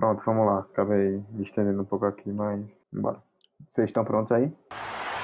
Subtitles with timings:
[0.00, 0.60] Pronto, vamos lá.
[0.60, 2.58] Acabei me estendendo um pouco aqui, mas
[2.90, 3.18] bora.
[3.68, 4.50] Vocês estão prontos aí?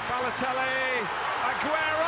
[0.07, 1.01] Balotelli,
[1.49, 2.05] Aguero!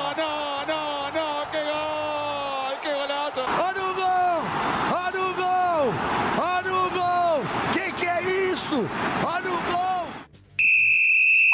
[0.00, 2.74] Oh, não, não, não, que gol!
[2.82, 3.40] Que golaço!
[3.62, 4.42] Olha o gol!
[4.98, 5.94] Olha o gol!
[6.42, 7.44] Olha o gol!
[7.72, 8.80] Que que é isso?
[9.24, 10.08] Olha o gol!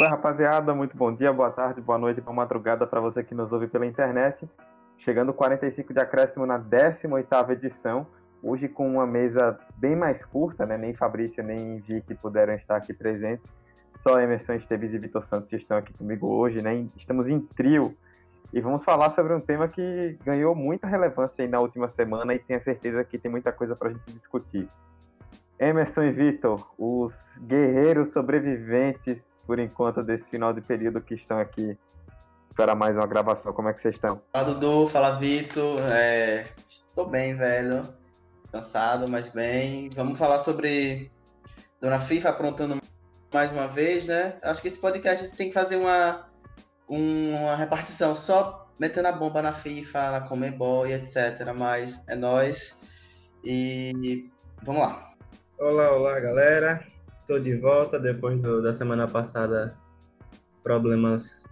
[0.00, 3.52] Oi, rapaziada, muito bom dia, boa tarde, boa noite, boa madrugada para você que nos
[3.52, 4.48] ouve pela internet.
[5.06, 8.08] Chegando 45 de acréscimo na 18ª edição,
[8.42, 10.76] hoje com uma mesa bem mais curta, né?
[10.76, 13.48] Nem Fabrício nem Vicky puderam estar aqui presentes.
[14.00, 16.88] Só Emerson Esteves e Vitor Santos estão aqui comigo hoje, né?
[16.96, 17.96] Estamos em trio
[18.52, 22.40] e vamos falar sobre um tema que ganhou muita relevância aí na última semana e
[22.40, 24.66] tenho certeza que tem muita coisa para a gente discutir.
[25.56, 27.14] Emerson e Vitor, os
[27.46, 31.78] guerreiros sobreviventes, por enquanto, desse final de período que estão aqui
[32.56, 33.52] para mais uma gravação.
[33.52, 34.20] Como é que vocês estão?
[34.32, 35.78] Fala Dudu, fala Vitor.
[35.92, 36.46] É...
[36.66, 37.86] Estou bem, velho.
[38.50, 39.90] Cansado, mas bem.
[39.94, 41.10] Vamos falar sobre
[41.80, 42.80] Dona FIFA aprontando
[43.32, 44.38] mais uma vez, né?
[44.42, 46.26] Acho que esse podcast a gente tem que fazer uma,
[46.88, 51.52] uma repartição só metendo a bomba na FIFA, na Comebol e etc.
[51.54, 52.80] Mas é nós
[53.44, 54.30] e
[54.62, 55.12] vamos lá.
[55.58, 56.82] Olá, olá, galera.
[57.20, 59.76] Estou de volta depois do, da semana passada
[60.62, 61.44] problemas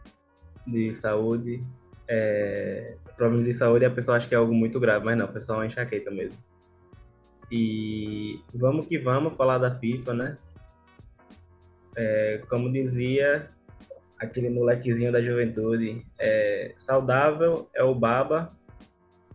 [0.67, 1.63] de saúde.
[2.07, 5.41] É, problemas de saúde a pessoa acha que é algo muito grave, mas não, foi
[5.41, 6.39] só uma enxaqueca mesmo.
[7.51, 10.37] E vamos que vamos falar da FIFA, né?
[11.97, 13.49] É, como dizia
[14.19, 18.49] aquele molequezinho da juventude, é, saudável é o baba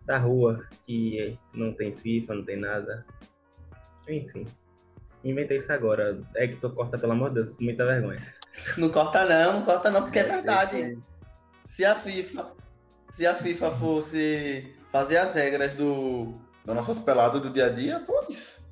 [0.04, 3.06] da rua, que não tem FIFA, não tem nada.
[4.08, 4.46] Enfim,
[5.22, 6.20] inventei isso agora.
[6.34, 8.20] É que tu corta, pelo amor de Deus, muita vergonha.
[8.76, 10.98] Não corta não, não corta não, porque é verdade
[11.70, 12.50] se a FIFA,
[13.10, 18.02] se a FIFA fosse fazer as regras do das nossas peladas do dia a dia,
[18.04, 18.68] pois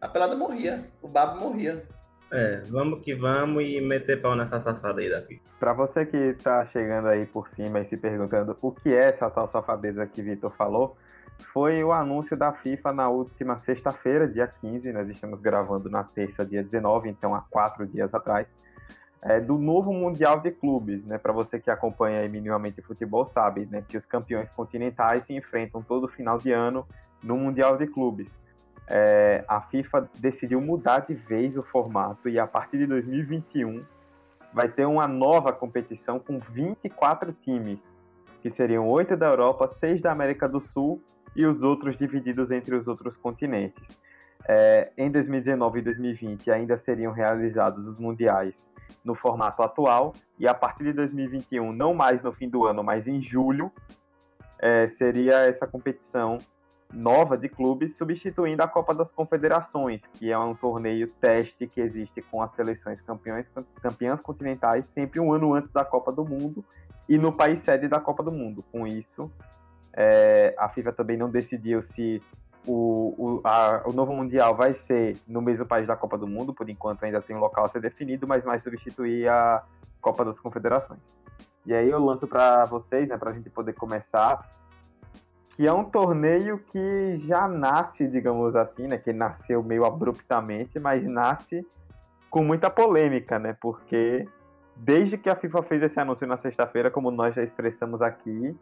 [0.00, 1.84] a pelada morria, o babo morria.
[2.30, 5.42] É, vamos que vamos e meter pau nessa safada aí da FIFA.
[5.58, 9.28] Pra você que tá chegando aí por cima e se perguntando o que é essa
[9.28, 10.96] tal safadeza que Vitor falou,
[11.52, 16.46] foi o anúncio da FIFA na última sexta-feira, dia 15, nós estamos gravando na terça,
[16.46, 18.46] dia 19, então há quatro dias atrás,
[19.22, 21.18] é, do novo Mundial de Clubes, né?
[21.18, 23.84] Para você que acompanha minimamente futebol sabe, né?
[23.86, 26.86] Que os campeões continentais se enfrentam todo final de ano
[27.22, 28.28] no Mundial de Clubes.
[28.86, 33.84] É, a FIFA decidiu mudar de vez o formato e a partir de 2021
[34.52, 37.78] vai ter uma nova competição com 24 times,
[38.40, 41.02] que seriam oito da Europa, seis da América do Sul
[41.36, 43.84] e os outros divididos entre os outros continentes.
[44.46, 48.54] É, em 2019 e 2020 ainda seriam realizados os mundiais
[49.04, 53.06] no formato atual, e a partir de 2021, não mais no fim do ano, mas
[53.06, 53.72] em julho,
[54.58, 56.38] é, seria essa competição
[56.92, 62.22] nova de clubes, substituindo a Copa das Confederações, que é um torneio teste que existe
[62.22, 63.46] com as seleções campeões,
[63.82, 66.64] campeãs continentais sempre um ano antes da Copa do Mundo
[67.08, 68.64] e no país sede da Copa do Mundo.
[68.72, 69.30] Com isso,
[69.92, 72.22] é, a FIFA também não decidiu se
[72.66, 76.52] o, o, a, o novo Mundial vai ser no mesmo país da Copa do Mundo,
[76.52, 79.62] por enquanto ainda tem um local a ser definido, mas vai substituir a
[80.00, 81.00] Copa das Confederações.
[81.64, 84.48] E aí eu lanço para vocês, né, para a gente poder começar,
[85.56, 91.04] que é um torneio que já nasce, digamos assim, né, que nasceu meio abruptamente, mas
[91.04, 91.66] nasce
[92.30, 94.26] com muita polêmica, né, porque
[94.76, 98.56] desde que a FIFA fez esse anúncio na sexta-feira, como nós já expressamos aqui,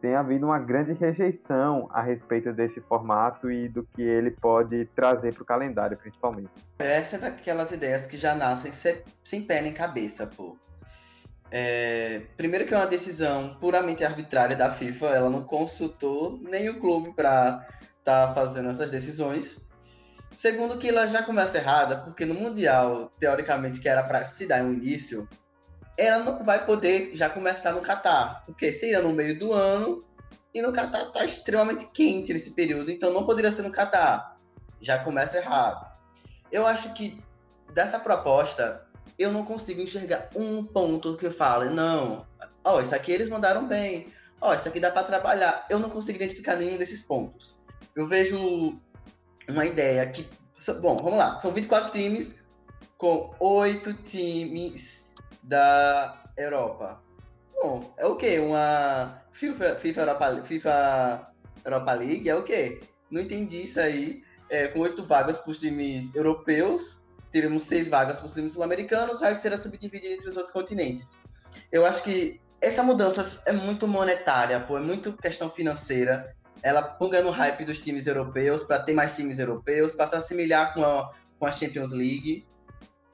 [0.00, 5.34] tem havido uma grande rejeição a respeito desse formato e do que ele pode trazer
[5.34, 6.50] para o calendário, principalmente.
[6.78, 10.56] Essa é daquelas ideias que já nascem sem pé nem cabeça, pô.
[11.50, 16.80] É, primeiro que é uma decisão puramente arbitrária da FIFA, ela não consultou nem o
[16.80, 17.66] clube para
[17.98, 19.66] estar tá fazendo essas decisões.
[20.34, 24.62] Segundo que ela já começa errada, porque no Mundial, teoricamente, que era para se dar
[24.62, 25.28] um início,
[26.00, 30.02] ela não vai poder já começar no Catar, porque seria no meio do ano
[30.54, 34.36] e no Catar está extremamente quente nesse período, então não poderia ser no Catar.
[34.80, 35.86] Já começa errado.
[36.50, 37.22] Eu acho que
[37.74, 38.86] dessa proposta
[39.18, 42.26] eu não consigo enxergar um ponto que eu fale, não,
[42.64, 44.10] ó, oh, isso aqui eles mandaram bem,
[44.40, 45.66] ó, oh, isso aqui dá para trabalhar.
[45.68, 47.60] Eu não consigo identificar nenhum desses pontos.
[47.94, 48.80] Eu vejo
[49.46, 50.26] uma ideia que,
[50.80, 52.36] bom, vamos lá, são 24 times
[52.96, 55.09] com oito times
[55.50, 57.02] da Europa.
[57.60, 58.38] Bom, é o quê?
[58.38, 61.32] Uma FIFA, FIFA, Europa, FIFA
[61.64, 62.30] Europa League?
[62.30, 62.80] É o quê?
[63.10, 64.22] Não entendi isso aí.
[64.48, 69.20] É, com oito vagas para os times europeus, teremos seis vagas para os times sul-americanos,
[69.20, 71.18] resto será subdividido entre os outros continentes.
[71.70, 76.34] Eu acho que essa mudança é muito monetária, pô, é muito questão financeira.
[76.62, 80.74] ela punga no hype dos times europeus, para ter mais times europeus, para se assimilar
[80.74, 82.44] com a, com a Champions League.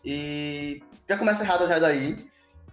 [0.05, 2.27] E já começa errado já daí.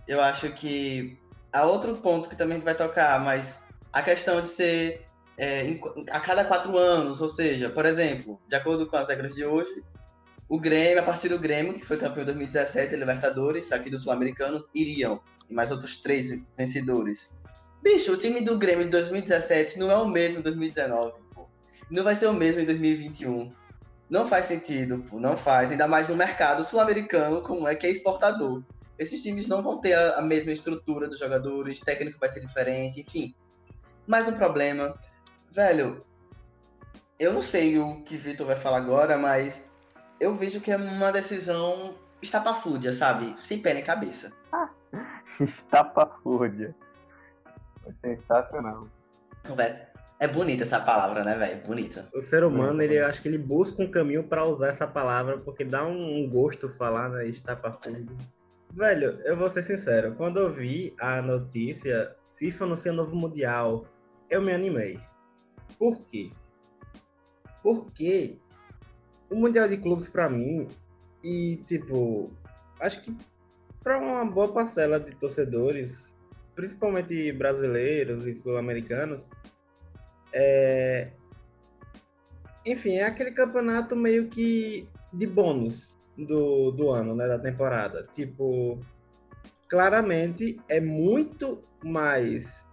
[0.07, 1.17] Eu acho que
[1.51, 5.05] há outro ponto que também a gente vai tocar, mas a questão de ser
[5.37, 5.79] é,
[6.11, 9.83] a cada quatro anos, ou seja, por exemplo, de acordo com as regras de hoje,
[10.49, 14.69] o Grêmio, a partir do Grêmio, que foi campeão em 2017, Libertadores, aqui dos Sul-Americanos,
[14.75, 15.19] iriam.
[15.49, 17.35] E mais outros três vencedores.
[17.81, 21.47] Bicho, o time do Grêmio de 2017 não é o mesmo em 2019, pô.
[21.89, 23.51] Não vai ser o mesmo em 2021.
[24.13, 25.19] Não faz sentido, pô.
[25.19, 25.71] Não faz.
[25.71, 28.61] Ainda mais no mercado sul-americano, como é que é exportador.
[28.99, 33.01] Esses times não vão ter a, a mesma estrutura dos jogadores, técnico vai ser diferente,
[33.01, 33.33] enfim.
[34.05, 34.95] Mais um problema.
[35.49, 36.05] Velho,
[37.17, 39.67] eu não sei o que Vitor vai falar agora, mas
[40.19, 43.35] eu vejo que é uma decisão estapafúrdia, sabe?
[43.41, 44.31] Sem pé nem cabeça.
[45.41, 46.75] estapafúrdia.
[47.99, 48.87] Sensacional.
[50.23, 51.61] É bonita essa palavra, né, velho?
[51.67, 52.07] Bonita.
[52.15, 55.65] O ser humano, ele acho que ele busca um caminho para usar essa palavra, porque
[55.65, 57.27] dá um gosto falar, né?
[57.27, 58.05] Estapafúrdia.
[58.71, 63.85] Velho, eu vou ser sincero, quando eu vi a notícia FIFA no seu novo mundial,
[64.29, 64.97] eu me animei.
[65.77, 66.31] Por quê?
[67.61, 68.39] Porque
[69.29, 70.69] o Mundial de Clubes para mim,
[71.21, 72.31] e tipo,
[72.79, 73.13] acho que
[73.83, 76.15] para uma boa parcela de torcedores,
[76.55, 79.29] principalmente brasileiros e sul-americanos,
[80.33, 81.11] é...
[82.65, 88.03] enfim, é aquele campeonato meio que de bônus do, do ano, né, da temporada.
[88.11, 88.79] Tipo,
[89.67, 92.67] claramente é muito mais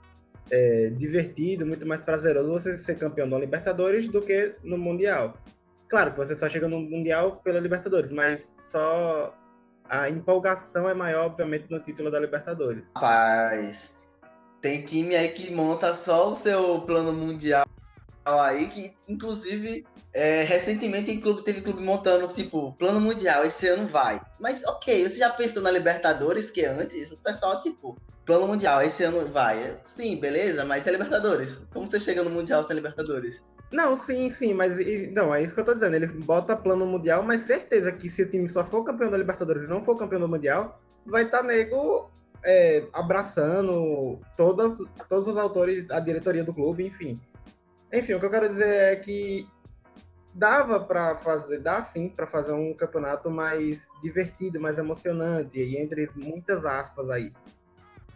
[0.50, 5.34] é, divertido, muito mais prazeroso você ser campeão da Libertadores do que no Mundial.
[5.88, 9.34] Claro que você só chega no Mundial pela Libertadores, mas só
[9.88, 12.88] a empolgação é maior, obviamente, no título da Libertadores.
[12.94, 13.96] Rapaz,
[14.60, 17.64] tem time aí que monta só o seu plano mundial
[18.24, 23.86] aí, que inclusive é, recentemente em clube, teve clube montando, tipo, plano mundial, esse ano
[23.86, 24.20] vai.
[24.40, 29.02] Mas ok, você já pensou na Libertadores, que antes o pessoal, tipo, plano mundial, esse
[29.04, 29.76] ano vai.
[29.84, 31.60] Sim, beleza, mas é Libertadores.
[31.72, 33.42] Como você chega no Mundial sem Libertadores?
[33.72, 34.78] Não, sim, sim, mas
[35.12, 35.94] não, é isso que eu tô dizendo.
[35.94, 39.62] Eles botam plano mundial, mas certeza que se o time só for campeão da Libertadores
[39.62, 42.10] e não for campeão do Mundial, vai estar tá nego
[42.44, 44.78] é, abraçando todas,
[45.08, 47.20] todos os autores, a diretoria do clube, enfim.
[47.92, 49.46] Enfim, o que eu quero dizer é que
[50.34, 56.08] dava para fazer, dá sim para fazer um campeonato mais divertido, mais emocionante, e entre
[56.16, 57.32] muitas aspas aí.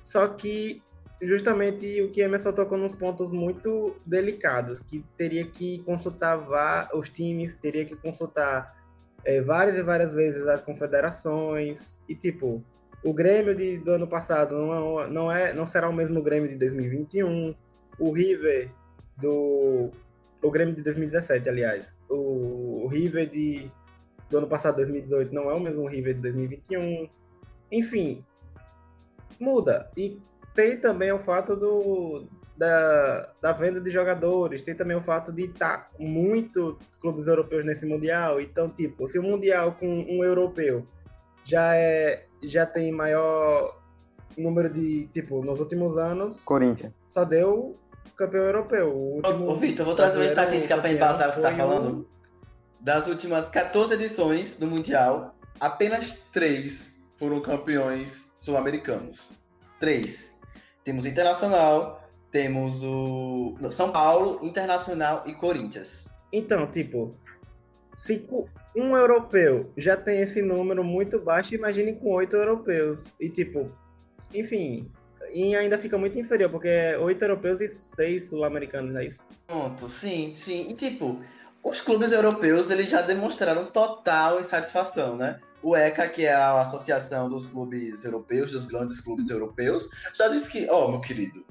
[0.00, 0.82] Só que
[1.20, 7.56] justamente o que Emerson tocou nos pontos muito delicados, que teria que consultar os times,
[7.56, 8.76] teria que consultar
[9.24, 12.62] é, várias e várias vezes as confederações, e tipo,
[13.04, 16.48] o Grêmio de, do ano passado não, é, não, é, não será o mesmo Grêmio
[16.48, 17.54] de 2021,
[17.98, 18.70] o River
[19.18, 19.90] do...
[20.42, 21.96] O Grêmio de 2017, aliás.
[22.08, 23.70] O, o River de,
[24.28, 27.08] do ano passado, 2018, não é o mesmo River de 2021.
[27.72, 28.24] Enfim,
[29.40, 29.90] muda.
[29.96, 30.20] E
[30.54, 35.44] tem também o fato do, da, da venda de jogadores, tem também o fato de
[35.44, 38.40] estar tá muito clubes europeus nesse Mundial.
[38.40, 40.84] Então, tipo, se o Mundial com um europeu
[41.44, 43.80] já, é, já tem maior
[44.36, 46.40] número de, tipo, nos últimos anos...
[46.40, 46.92] Corinthians.
[47.10, 47.74] Só deu
[48.16, 49.20] campeão europeu.
[49.22, 52.08] Ô, Vitor, vou trazer uma estatística para embasar o que você está falando.
[52.80, 59.30] Das últimas 14 edições do Mundial, apenas três foram campeões sul-americanos.
[59.80, 60.34] Três.
[60.84, 66.06] Temos Internacional, temos o São Paulo, Internacional e Corinthians.
[66.32, 67.10] Então, tipo,
[67.96, 68.26] se
[68.76, 73.06] um europeu já tem esse número muito baixo, imagine com oito europeus.
[73.20, 73.68] E tipo,
[74.32, 74.90] enfim,
[75.32, 79.24] e ainda fica muito inferior, porque é oito europeus e seis sul-americanos, é isso?
[79.46, 80.66] Pronto, sim, sim.
[80.68, 81.20] E tipo,
[81.62, 85.40] os clubes europeus eles já demonstraram total insatisfação, né?
[85.62, 90.50] O ECA, que é a Associação dos Clubes Europeus, dos grandes clubes europeus, já disse
[90.50, 91.42] que, ó, oh, meu querido,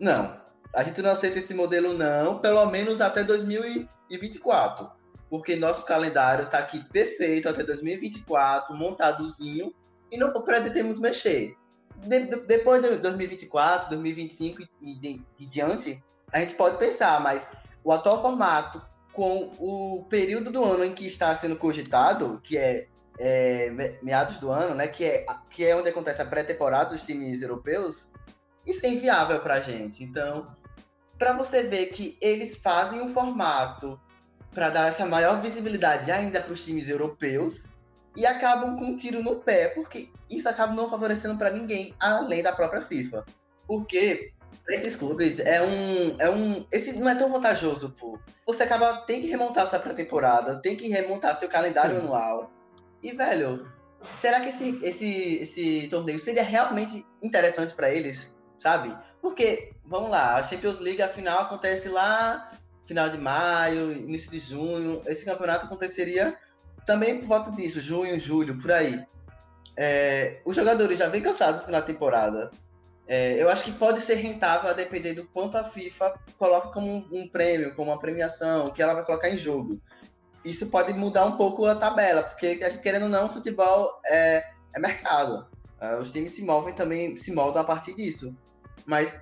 [0.00, 0.40] não,
[0.74, 4.90] a gente não aceita esse modelo não, pelo menos até 2024.
[5.28, 9.74] Porque nosso calendário está aqui perfeito até 2024, montadozinho,
[10.10, 11.54] e não pretendemos mexer.
[11.96, 16.02] De, de, depois de 2024, 2025 e de, de diante,
[16.32, 17.48] a gente pode pensar, mas
[17.82, 18.80] o atual formato,
[19.12, 22.86] com o período do ano em que está sendo cogitado, que é
[23.18, 23.70] é,
[24.02, 24.88] meados do ano, né?
[24.88, 28.08] Que é, que é onde acontece a pré-temporada dos times europeus,
[28.66, 30.02] isso é inviável para a gente.
[30.02, 30.46] Então,
[31.18, 33.98] para você ver que eles fazem um formato
[34.56, 37.66] para dar essa maior visibilidade ainda para os times europeus
[38.16, 42.42] e acabam com um tiro no pé, porque isso acaba não favorecendo para ninguém além
[42.42, 43.22] da própria FIFA.
[43.66, 44.32] Porque
[44.70, 46.66] esses clubes é um, é um.
[46.72, 48.18] Esse não é tão vantajoso, pô.
[48.46, 52.04] Você acaba tem que remontar sua pré-temporada, tem que remontar seu calendário Sim.
[52.06, 52.50] anual.
[53.02, 53.70] E, velho,
[54.14, 58.34] será que esse, esse, esse torneio seria realmente interessante para eles?
[58.56, 58.96] Sabe?
[59.20, 62.45] Porque, vamos lá, a Champions League, a final acontece lá,
[62.86, 65.02] final de maio, início de junho.
[65.06, 66.36] Esse campeonato aconteceria
[66.86, 69.04] também por volta disso, junho, julho, por aí.
[69.76, 72.50] É, os jogadores já vêm cansados pela temporada.
[73.08, 76.88] É, eu acho que pode ser rentável a depender do quanto a FIFA coloca como
[76.88, 79.80] um, um prêmio, como uma premiação, que ela vai colocar em jogo.
[80.44, 84.44] Isso pode mudar um pouco a tabela, porque a gente, querendo ou não, futebol é,
[84.74, 85.46] é mercado.
[85.80, 88.34] Uh, os times se movem também, se moldam a partir disso.
[88.86, 89.20] Mas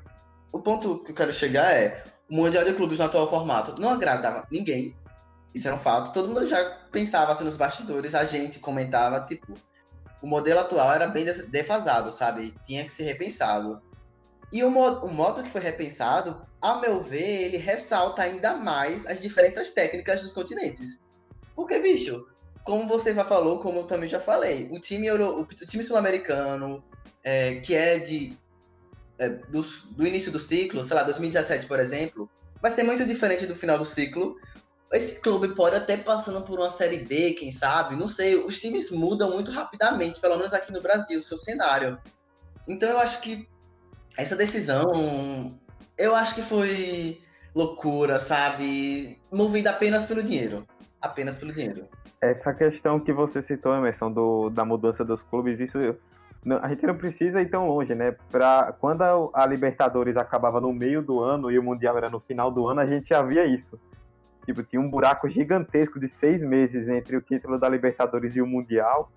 [0.52, 3.90] o ponto que eu quero chegar é: o Mundial de Clubes no atual formato não
[3.90, 4.97] agradava ninguém.
[5.54, 6.12] Isso era um fato.
[6.12, 9.54] Todo mundo já pensava assim nos bastidores, a gente comentava, tipo,
[10.23, 12.54] o modelo atual era bem defasado, sabe?
[12.64, 13.81] Tinha que ser repensado.
[14.52, 19.07] E o modo, o modo que foi repensado, a meu ver, ele ressalta ainda mais
[19.07, 21.00] as diferenças técnicas dos continentes.
[21.54, 22.26] Porque, bicho,
[22.64, 26.83] como você já falou, como eu também já falei, o time, Euro, o time sul-americano,
[27.23, 28.37] é, que é de
[29.18, 32.28] é, do, do início do ciclo, sei lá, 2017, por exemplo,
[32.61, 34.37] vai ser muito diferente do final do ciclo,
[34.92, 38.37] esse clube pode até passando por uma série B, quem sabe, não sei.
[38.37, 41.99] Os times mudam muito rapidamente, pelo menos aqui no Brasil, o seu cenário.
[42.68, 43.49] Então eu acho que
[44.16, 45.59] essa decisão,
[45.99, 47.21] eu acho que foi
[47.54, 49.18] loucura, sabe?
[49.33, 50.64] Movida apenas pelo dinheiro.
[51.00, 51.88] Apenas pelo dinheiro.
[52.21, 55.78] Essa questão que você citou, Emerson, do, da mudança dos clubes, isso
[56.60, 58.14] a gente não precisa ir tão longe, né?
[58.30, 62.50] Pra, quando a Libertadores acabava no meio do ano e o Mundial era no final
[62.50, 63.80] do ano, a gente já via isso.
[64.44, 68.46] Tipo, tinha um buraco gigantesco de seis meses entre o título da Libertadores e o
[68.46, 69.10] Mundial.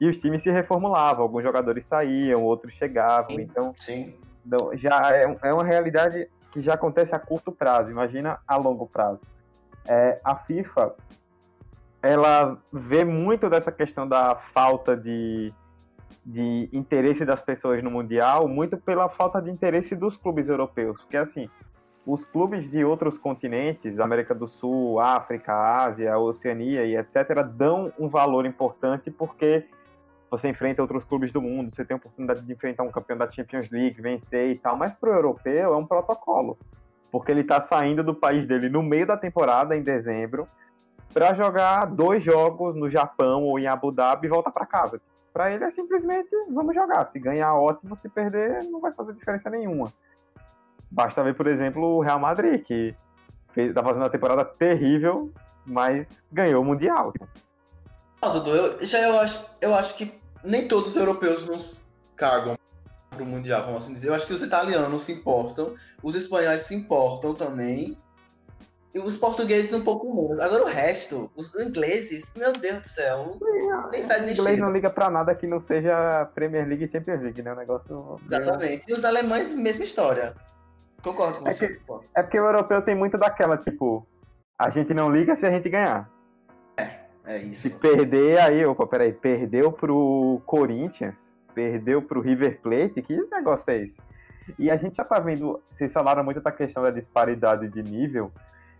[0.00, 3.38] E os times se reformulavam, alguns jogadores saíam, outros chegavam.
[3.38, 4.12] Então, sim.
[4.44, 8.86] então já é, é, uma realidade que já acontece a curto prazo, imagina a longo
[8.86, 9.20] prazo.
[9.86, 10.94] É, a FIFA,
[12.02, 15.52] ela vê muito dessa questão da falta de,
[16.24, 21.00] de interesse das pessoas no Mundial, muito pela falta de interesse dos clubes europeus.
[21.02, 21.48] Porque, assim,
[22.06, 28.08] os clubes de outros continentes, América do Sul, África, Ásia, Oceania e etc., dão um
[28.08, 29.66] valor importante porque
[30.30, 33.30] você enfrenta outros clubes do mundo, você tem a oportunidade de enfrentar um campeão da
[33.30, 36.58] Champions League, vencer e tal, mas para o europeu é um protocolo,
[37.12, 40.46] porque ele está saindo do país dele no meio da temporada, em dezembro,
[41.12, 45.00] para jogar dois jogos no Japão ou em Abu Dhabi e voltar para casa.
[45.34, 49.50] Para ele é simplesmente vamos jogar, se ganhar ótimo, se perder não vai fazer diferença
[49.50, 49.92] nenhuma.
[50.88, 52.94] Basta ver, por exemplo, o Real Madrid, que
[53.56, 55.32] está fazendo uma temporada terrível,
[55.66, 57.12] mas ganhou o Mundial.
[58.22, 60.14] Ah, Dudu, eu, já eu acho, eu acho que
[60.44, 61.80] nem todos os europeus nos
[62.14, 62.56] cagam
[63.10, 64.10] pro Mundial, vamos assim dizer.
[64.10, 67.98] Eu acho que os italianos se importam, os espanhóis se importam também,
[68.94, 70.40] e os portugueses um pouco menos.
[70.42, 73.38] Agora o resto, os ingleses, meu Deus do céu,
[73.90, 76.88] nem faz nem O inglês não liga pra nada que não seja Premier League e
[76.88, 77.52] Champions League, né?
[77.52, 78.20] O negócio...
[78.24, 78.88] Exatamente.
[78.88, 80.34] E os alemães, mesma história.
[81.02, 81.68] Concordo com é você.
[81.68, 81.80] Que,
[82.14, 84.06] é porque o europeu tem muito daquela, tipo,
[84.56, 86.08] a gente não liga se a gente ganhar.
[86.76, 87.62] É, é isso.
[87.62, 91.14] Se perder, aí, opa, peraí, perdeu pro Corinthians,
[91.52, 93.96] perdeu pro River Plate, que negócio é esse?
[94.56, 98.30] E a gente já tá vendo, vocês falaram muito da questão da disparidade de nível,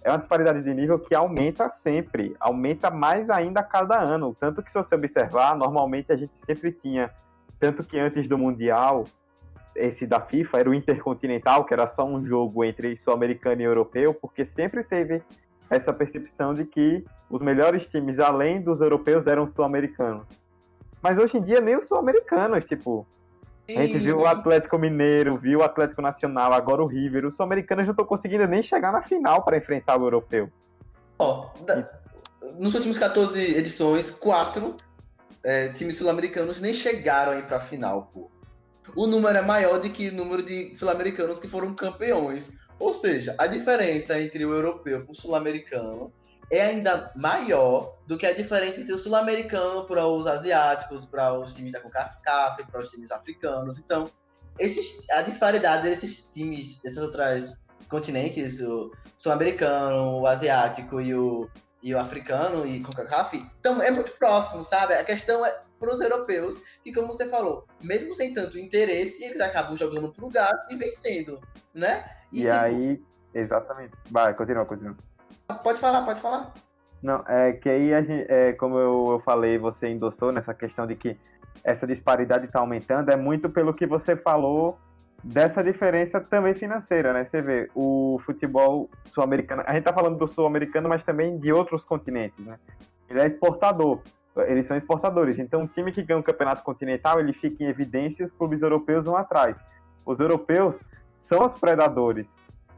[0.05, 4.37] é uma disparidade de nível que aumenta sempre, aumenta mais ainda a cada ano.
[4.39, 7.11] Tanto que, se você observar, normalmente a gente sempre tinha,
[7.59, 9.07] tanto que antes do Mundial,
[9.75, 14.13] esse da FIFA era o Intercontinental, que era só um jogo entre sul-americano e europeu,
[14.13, 15.23] porque sempre teve
[15.71, 20.27] essa percepção de que os melhores times, além dos europeus, eram sul-americanos.
[21.03, 23.07] Mas hoje em dia, nem os sul-americanos, tipo.
[23.69, 27.25] A gente viu o Atlético Mineiro, viu o Atlético Nacional, agora o River.
[27.25, 30.51] Os sul-americanos não estão conseguindo nem chegar na final para enfrentar o europeu.
[31.19, 34.77] Ó, oh, nos últimos 14 edições, quatro
[35.43, 38.31] é, times sul-americanos nem chegaram aí para a final, pô
[38.95, 42.53] o número é maior do que o número de sul-americanos que foram campeões.
[42.79, 46.13] Ou seja, a diferença entre o europeu e o sul-americano
[46.57, 51.55] é ainda maior do que a diferença entre o sul-americano para os asiáticos, para os
[51.55, 53.79] times da CONCACAF, para os times africanos.
[53.79, 54.11] Então,
[54.59, 61.49] esses, a disparidade desses times, desses outros continentes, o sul-americano, o asiático e o,
[61.83, 64.95] e o africano e CONCACAF, então, é muito próximo, sabe?
[64.95, 69.41] A questão é para os europeus, que como você falou, mesmo sem tanto interesse, eles
[69.41, 71.41] acabam jogando pro gato e vencendo,
[71.75, 72.05] né?
[72.33, 72.55] E, e tipo...
[72.55, 73.03] aí,
[73.35, 73.93] exatamente.
[74.11, 74.97] Vai, continua, continua.
[75.63, 76.53] Pode falar, pode falar.
[77.03, 80.87] Não, é que aí a gente, é, como eu, eu falei, você endossou nessa questão
[80.87, 81.19] de que
[81.63, 84.79] essa disparidade está aumentando, é muito pelo que você falou
[85.23, 87.25] dessa diferença também financeira, né?
[87.25, 91.83] Você vê, o futebol sul-americano, a gente tá falando do sul-americano, mas também de outros
[91.83, 92.59] continentes, né?
[93.09, 94.01] Ele é exportador,
[94.47, 95.39] eles são exportadores.
[95.39, 98.61] Então, um time que ganha um campeonato continental, ele fica em evidência e os clubes
[98.61, 99.57] europeus vão atrás.
[100.05, 100.75] Os europeus
[101.23, 102.27] são os predadores.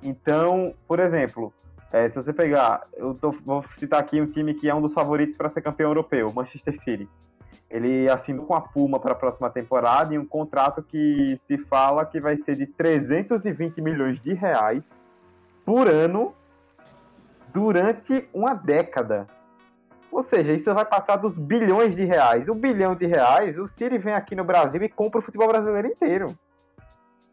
[0.03, 1.53] Então, por exemplo,
[1.93, 4.93] é, se você pegar, eu tô, vou citar aqui um time que é um dos
[4.93, 7.09] favoritos para ser campeão europeu, Manchester City.
[7.71, 12.07] Ele assinou com a Puma para a próxima temporada em um contrato que se fala
[12.07, 14.85] que vai ser de 320 milhões de reais
[15.65, 16.33] por ano
[17.53, 19.27] durante uma década.
[20.11, 22.49] Ou seja, isso vai passar dos bilhões de reais.
[22.49, 25.89] O bilhão de reais, o City vem aqui no Brasil e compra o futebol brasileiro
[25.89, 26.37] inteiro.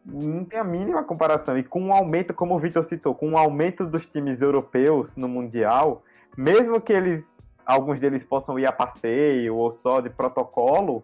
[0.04, 1.56] Não tem a mínima comparação.
[1.58, 5.28] E com um aumento, como o Vitor citou, com um aumento dos times europeus no
[5.28, 6.02] Mundial,
[6.36, 7.32] mesmo que eles
[7.64, 11.02] alguns deles possam ir a passeio ou só de protocolo,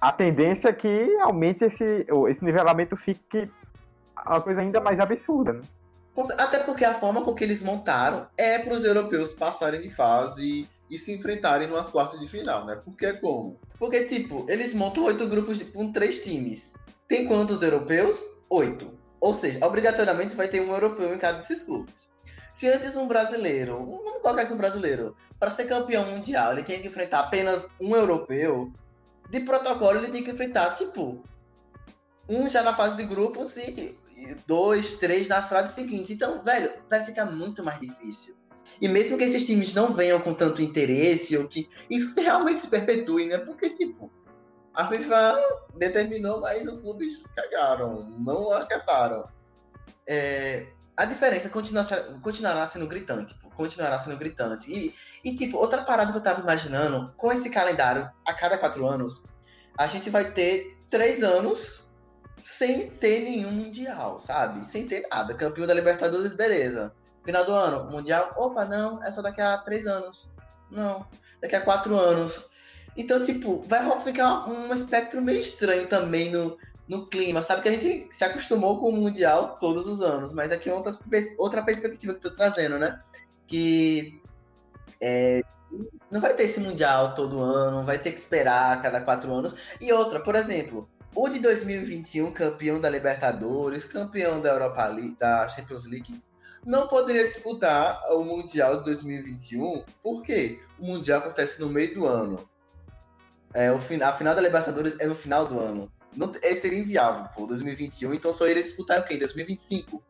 [0.00, 3.50] a tendência é que aumente esse, esse nivelamento fique
[4.26, 5.54] uma coisa ainda mais absurda.
[5.54, 5.62] Né?
[6.38, 10.68] Até porque a forma com que eles montaram é para os europeus passarem de fase
[10.90, 12.76] e se enfrentarem nas quartas de final, né?
[12.82, 13.58] Porque é como?
[13.78, 16.74] Porque, tipo, eles montam oito grupos com três times.
[17.08, 18.20] Tem quantos europeus?
[18.50, 18.98] Oito.
[19.20, 22.10] Ou seja, obrigatoriamente vai ter um europeu em cada desses clubes.
[22.52, 26.78] Se antes um brasileiro, vamos colocar isso um brasileiro, para ser campeão mundial, ele tinha
[26.78, 28.72] que enfrentar apenas um europeu,
[29.30, 31.22] de protocolo ele tem que enfrentar, tipo,
[32.28, 33.98] um já na fase de grupos e
[34.46, 36.10] dois, três nas fases seguintes.
[36.10, 38.34] Então, velho, vai ficar muito mais difícil.
[38.80, 42.68] E mesmo que esses times não venham com tanto interesse, ou que isso realmente se
[42.68, 43.38] perpetue, né?
[43.38, 44.10] Porque, tipo,
[44.76, 45.42] a FIFA
[45.74, 49.24] determinou, mas os clubes cagaram, não acataram.
[50.06, 51.82] É, a diferença continua,
[52.22, 54.70] continuará sendo gritante, continuará sendo gritante.
[54.70, 58.86] E, e, tipo, outra parada que eu tava imaginando, com esse calendário, a cada quatro
[58.86, 59.24] anos,
[59.78, 61.90] a gente vai ter três anos
[62.42, 64.64] sem ter nenhum mundial, sabe?
[64.64, 65.34] Sem ter nada.
[65.34, 66.94] Campeão da Libertadores, beleza.
[67.24, 70.30] Final do ano, mundial, opa, não, é só daqui a três anos.
[70.70, 71.06] Não,
[71.40, 72.44] daqui a quatro anos.
[72.96, 76.56] Então, tipo, vai ficar um espectro meio estranho também no,
[76.88, 77.62] no clima, sabe?
[77.62, 80.96] Que a gente se acostumou com o Mundial todos os anos, mas aqui é outra,
[81.38, 82.98] outra perspectiva que eu tô trazendo, né?
[83.46, 84.20] Que
[85.00, 85.42] é,
[86.10, 89.54] não vai ter esse Mundial todo ano, vai ter que esperar a cada quatro anos.
[89.80, 95.48] E outra, por exemplo, o de 2021, campeão da Libertadores, campeão da Europa League, da
[95.48, 96.22] Champions League,
[96.64, 102.48] não poderia disputar o Mundial de 2021, porque o Mundial acontece no meio do ano.
[103.54, 105.90] É, o, a final da Libertadores é no final do ano.
[106.14, 109.16] Não, é, seria inviável, pô, 2021, então só iria disputar o quê?
[109.18, 110.02] 2025?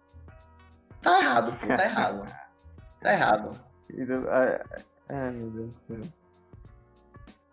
[1.02, 2.32] Tá errado, pô, tá errado.
[3.00, 3.60] Tá errado.
[5.08, 6.12] Ai, meu Deus do céu.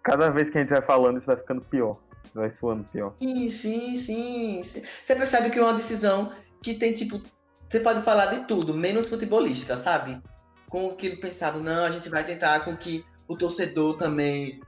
[0.04, 1.98] Cada vez que a gente vai falando, isso vai ficando pior.
[2.34, 3.13] Vai suando pior.
[3.22, 4.84] Sim, sim, sim, sim.
[5.04, 7.22] Você percebe que é uma decisão que tem, tipo,
[7.69, 10.22] você pode falar de tudo, menos futebolística, sabe?
[10.69, 14.60] Com aquilo pensado, não, a gente vai tentar com que o torcedor também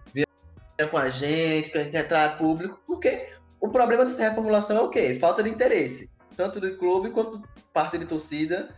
[0.90, 3.30] com a gente, que a gente atrai público, porque
[3.62, 5.16] o problema dessa reformulação é o quê?
[5.20, 7.42] Falta de interesse, tanto do clube quanto
[7.74, 8.70] parte de torcida.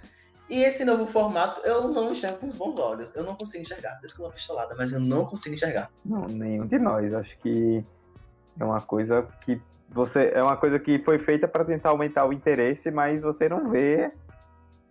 [0.50, 3.14] E esse novo formato eu não enxergo com os bons olhos.
[3.16, 4.00] Eu não consigo enxergar.
[4.02, 5.92] Desculpa a pistolada, mas eu não consigo enxergar.
[6.06, 7.14] Não, nenhum de nós.
[7.14, 7.84] Acho que
[8.58, 12.34] é uma coisa que você é uma coisa que foi feita para tentar aumentar o
[12.34, 14.12] interesse, mas você não vê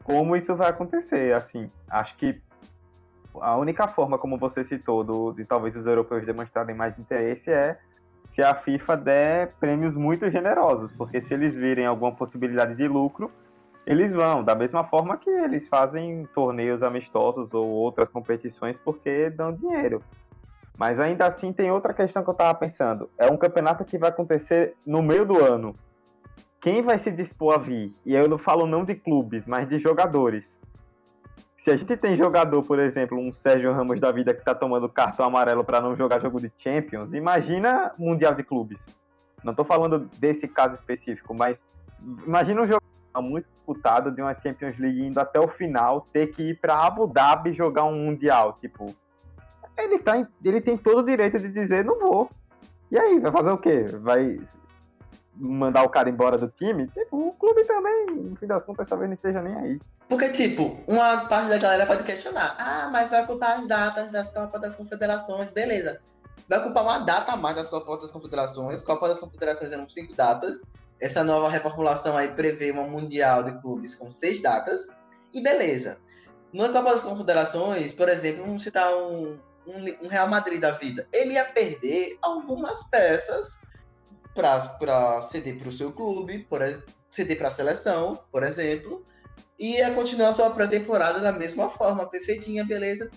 [0.05, 1.35] como isso vai acontecer.
[1.35, 2.41] Assim, acho que
[3.43, 7.79] a única forma, como você citou, do, de talvez os europeus demonstrarem mais interesse é
[8.35, 13.31] se a FIFA der prêmios muito generosos, porque se eles virem alguma possibilidade de lucro,
[13.87, 19.53] eles vão, da mesma forma que eles fazem torneios amistosos ou outras competições porque dão
[19.53, 20.03] dinheiro.
[20.77, 23.09] Mas ainda assim tem outra questão que eu estava pensando.
[23.17, 25.75] É um campeonato que vai acontecer no meio do ano.
[26.61, 27.93] Quem vai se dispor a vir?
[28.05, 30.61] E eu não falo não de clubes, mas de jogadores.
[31.67, 34.89] Se a gente tem jogador, por exemplo, um Sérgio Ramos da vida que está tomando
[34.89, 38.79] cartão amarelo para não jogar jogo de Champions, imagina Mundial de Clubes.
[39.43, 41.59] Não estou falando desse caso específico, mas
[42.25, 42.85] imagina um jogo
[43.17, 47.09] muito disputado de uma Champions League indo até o final, ter que ir para Abu
[47.09, 48.53] Dhabi jogar um Mundial.
[48.61, 48.95] Tipo,
[49.77, 52.31] ele, tá, ele tem todo o direito de dizer: não vou.
[52.93, 53.87] E aí, vai fazer o quê?
[54.03, 54.39] Vai
[55.39, 59.09] mandar o cara embora do time, tipo, o clube também, no fim das contas, talvez
[59.09, 59.81] não esteja nem aí.
[60.09, 64.33] Porque, tipo, uma parte da galera pode questionar, ah, mas vai culpar as datas das
[64.33, 66.01] Copas das Confederações, beleza.
[66.49, 70.15] Vai ocupar uma data a mais das Copas das Confederações, Copa das Confederações eram cinco
[70.15, 70.65] datas,
[71.01, 74.89] essa nova reformulação aí prevê uma Mundial de Clubes com seis datas,
[75.35, 75.99] e beleza.
[76.53, 81.07] Na Copa das Confederações, por exemplo, vamos citar um, um, um Real Madrid da vida,
[81.13, 83.66] ele ia perder algumas peças
[84.37, 86.61] para ceder para o seu clube, por,
[87.11, 89.05] ceder para a seleção, por exemplo,
[89.59, 93.11] e ia continuar sua pré-temporada da mesma forma, perfeitinha, beleza,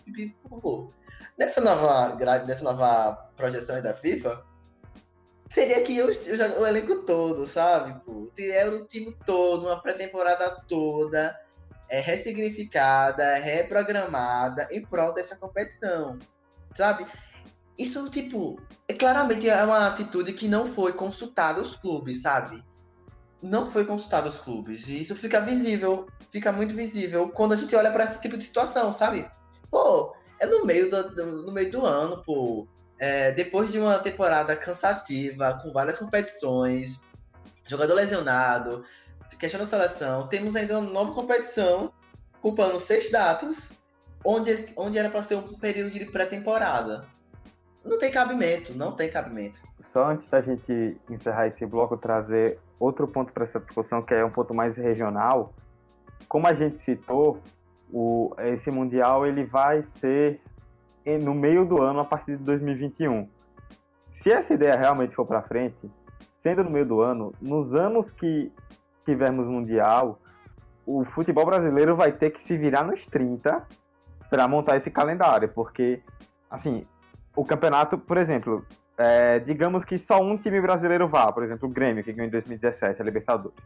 [1.37, 4.43] Nessa nova, nessa nova projeção da FIFA,
[5.49, 7.97] seria que eu, eu, o elenco todo, sabe?
[8.05, 8.29] Pô?
[8.37, 11.37] Era o time todo, uma pré-temporada toda,
[11.89, 16.19] é, ressignificada, reprogramada e pronta essa competição,
[16.75, 17.05] sabe?
[17.79, 22.63] Isso, tipo, é claramente é uma atitude que não foi consultada os clubes, sabe?
[23.41, 24.87] Não foi consultada os clubes.
[24.87, 28.43] E isso fica visível, fica muito visível quando a gente olha para esse tipo de
[28.43, 29.27] situação, sabe?
[29.71, 32.67] Pô, é no meio do, do no meio do ano, pô
[32.99, 36.99] é, depois de uma temporada cansativa, com várias competições,
[37.65, 38.83] jogador lesionado,
[39.39, 41.93] questão da seleção, temos ainda uma nova competição,
[42.41, 43.71] ocupando seis datas,
[44.23, 47.07] onde, onde era para ser um período de pré-temporada.
[47.89, 49.59] Não tem cabimento, não tem cabimento.
[49.91, 54.23] Só antes da gente encerrar esse bloco, trazer outro ponto para essa discussão, que é
[54.23, 55.53] um ponto mais regional.
[56.27, 57.41] Como a gente citou,
[57.91, 60.39] o, esse Mundial ele vai ser
[61.23, 63.27] no meio do ano a partir de 2021.
[64.13, 65.89] Se essa ideia realmente for para frente,
[66.41, 68.51] sendo no meio do ano, nos anos que
[69.05, 70.19] tivermos mundial,
[70.85, 73.65] o futebol brasileiro vai ter que se virar nos 30
[74.29, 76.03] para montar esse calendário, porque
[76.49, 76.85] assim,
[77.39, 78.65] o campeonato, por exemplo,
[78.97, 82.31] é, digamos que só um time brasileiro vá, por exemplo, o Grêmio, que ganhou em
[82.31, 83.57] 2017 a Libertadores.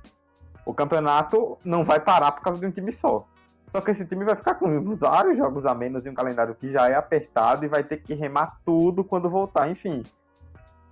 [0.63, 3.25] O campeonato não vai parar por causa de um time só.
[3.71, 6.71] Só que esse time vai ficar com vários jogos a menos e um calendário que
[6.71, 10.03] já é apertado e vai ter que remar tudo quando voltar, enfim.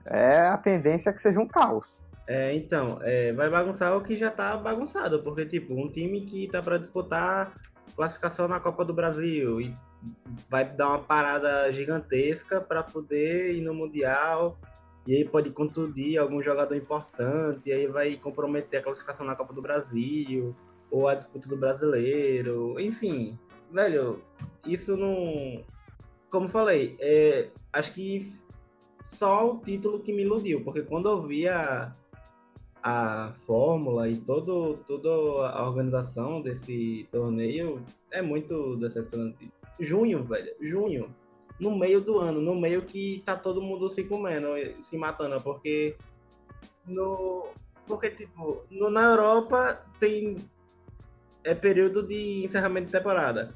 [0.03, 2.01] É a tendência é que seja um caos.
[2.25, 6.47] É, então, é, vai bagunçar o que já tá bagunçado, porque, tipo, um time que
[6.47, 7.53] tá para disputar
[7.95, 9.73] classificação na Copa do Brasil e
[10.49, 14.57] vai dar uma parada gigantesca para poder ir no Mundial,
[15.05, 19.53] e aí pode contundir algum jogador importante, e aí vai comprometer a classificação na Copa
[19.53, 20.55] do Brasil
[20.89, 23.37] ou a disputa do brasileiro, enfim,
[23.71, 24.21] velho,
[24.65, 25.63] isso não.
[26.29, 28.33] Como falei, é, acho que
[29.01, 31.21] só o título que me iludiu, porque quando eu
[32.81, 39.51] a, fórmula e todo, toda a organização desse torneio, é muito decepcionante.
[39.79, 41.15] Junho, velho, junho,
[41.59, 44.47] no meio do ano, no meio que tá todo mundo se comendo,
[44.81, 45.95] se matando, porque
[46.85, 47.47] no.
[47.87, 50.37] Porque, tipo, no, na Europa tem
[51.43, 53.53] é período de encerramento de temporada.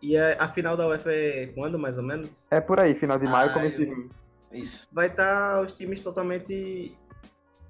[0.00, 2.46] E a, a final da UEFA é quando, mais ou menos?
[2.50, 4.10] É por aí, final de maio, ah, começo de junho.
[4.52, 4.88] Isso.
[4.92, 6.96] Vai estar tá os times totalmente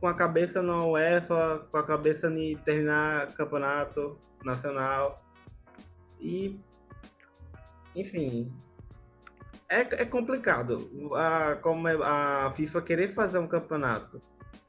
[0.02, 5.22] com a cabeça na UEFA, com a cabeça em terminar campeonato nacional.
[6.20, 6.58] E,
[7.94, 8.52] enfim,
[9.68, 10.90] é, é complicado.
[11.14, 14.20] A, como é, a FIFA querer fazer um campeonato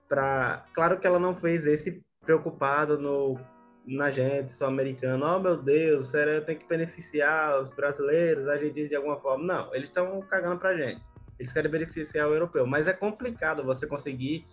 [0.08, 3.40] para, claro que ela não fez esse preocupado no
[3.86, 8.96] na gente, sou americano, oh meu Deus, será tem que beneficiar os brasileiros, argentinos de
[8.96, 9.44] alguma forma.
[9.44, 11.02] Não, eles estão cagando pra gente.
[11.40, 12.66] Eles querem beneficiar o europeu.
[12.66, 14.46] Mas é complicado você conseguir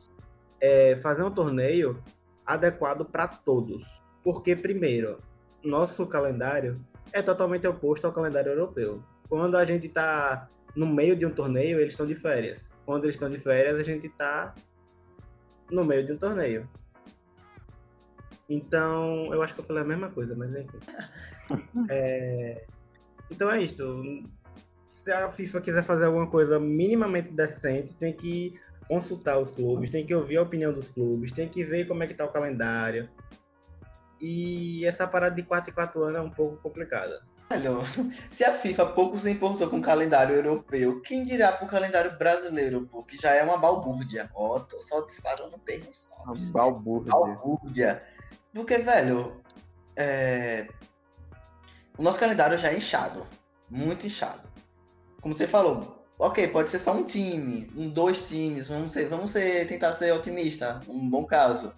[0.60, 2.02] é, fazer um torneio
[2.44, 4.02] adequado para todos.
[4.22, 5.18] Porque, primeiro,
[5.62, 6.74] nosso calendário
[7.12, 9.02] é totalmente oposto ao calendário europeu.
[9.28, 12.70] Quando a gente está no meio de um torneio, eles estão de férias.
[12.84, 14.54] Quando eles estão de férias, a gente está
[15.70, 16.68] no meio de um torneio.
[18.48, 20.78] Então, eu acho que eu falei a mesma coisa, mas enfim.
[21.88, 22.64] é...
[23.30, 24.02] Então é isto.
[24.88, 28.58] Se a FIFA quiser fazer alguma coisa minimamente decente, tem que
[28.90, 32.08] consultar os clubes, tem que ouvir a opinião dos clubes, tem que ver como é
[32.08, 33.08] que tá o calendário.
[34.20, 37.22] E essa parada de 4 e 4 anos é um pouco complicada.
[37.52, 37.70] Olha,
[38.28, 42.84] se a FIFA pouco se importou com o calendário europeu, quem dirá pro calendário brasileiro,
[42.90, 44.28] pô, que já é uma balbúrdia.
[44.34, 46.08] Ó, oh, tô só disparando termos.
[46.52, 47.12] Balbúrdia.
[47.12, 48.02] Balbúrdia.
[48.52, 49.40] Porque, velho,
[49.96, 50.66] é...
[51.96, 53.24] o nosso calendário já é inchado.
[53.70, 54.50] Muito inchado.
[55.20, 59.30] Como você falou, ok, pode ser só um time, um, dois times, vamos ser, vamos
[59.30, 61.72] ser, tentar ser otimista, um bom caso.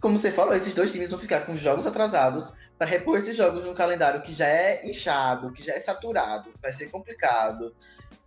[0.00, 3.64] Como você falou, esses dois times vão ficar com jogos atrasados para repor esses jogos
[3.64, 7.74] num calendário que já é inchado, que já é saturado, vai ser complicado.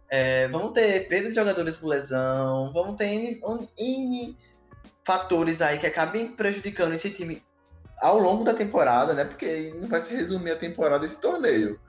[0.10, 3.42] É, vamos ter perda de jogadores por lesão, vamos ter N,
[3.78, 4.38] N
[5.06, 7.42] fatores aí que acabem prejudicando esse time
[8.00, 9.24] ao longo da temporada, né?
[9.24, 11.80] Porque não vai se resumir a temporada esse torneio.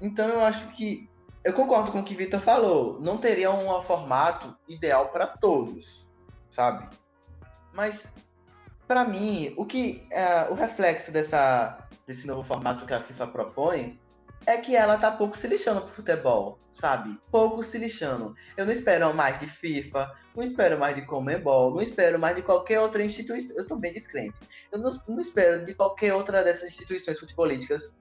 [0.00, 1.10] Então eu acho que
[1.44, 3.00] eu concordo com o que o Vitor falou.
[3.00, 6.08] Não teria um formato ideal para todos,
[6.48, 6.88] sabe?
[7.72, 8.12] Mas
[8.86, 14.00] para mim, o que é, o reflexo dessa desse novo formato que a FIFA propõe
[14.46, 17.16] é que ela tá pouco se lixando pro futebol, sabe?
[17.30, 18.34] Pouco se lixando.
[18.56, 22.42] Eu não espero mais de FIFA, não espero mais de Comebol, não espero mais de
[22.42, 23.56] qualquer outra instituição.
[23.56, 24.40] Eu tô bem descrente.
[24.72, 27.94] Eu não, não espero de qualquer outra dessas instituições futebolísticas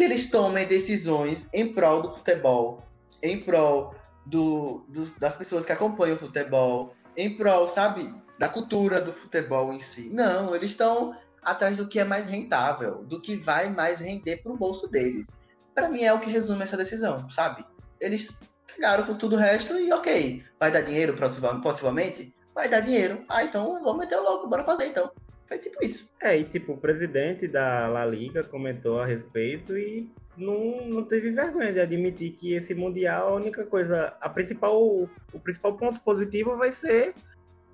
[0.00, 2.82] que eles tomem decisões em prol do futebol,
[3.22, 8.98] em prol do, do, das pessoas que acompanham o futebol, em prol, sabe, da cultura
[8.98, 10.08] do futebol em si.
[10.10, 14.56] Não, eles estão atrás do que é mais rentável, do que vai mais render pro
[14.56, 15.38] bolso deles
[15.74, 17.64] para mim é o que resume essa decisão, sabe?
[18.00, 21.16] Eles pegaram com tudo o resto e ok, vai dar dinheiro
[21.62, 22.34] possivelmente?
[22.54, 23.24] Vai dar dinheiro.
[23.28, 25.10] Ah, então vamos meter o louco, bora fazer então.
[25.50, 26.12] Foi tipo isso.
[26.22, 31.32] É, e tipo, o presidente da La Liga comentou a respeito e não, não teve
[31.32, 36.56] vergonha de admitir que esse Mundial, a única coisa, a principal, o principal ponto positivo
[36.56, 37.16] vai ser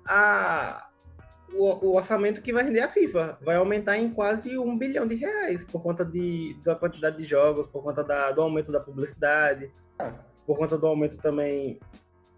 [0.07, 0.89] a,
[1.53, 3.37] o, o, orçamento que vai render a FIFA.
[3.43, 7.67] Vai aumentar em quase um bilhão de reais por conta de, da quantidade de jogos,
[7.67, 9.71] por conta da, do aumento da publicidade,
[10.47, 11.79] por conta do aumento também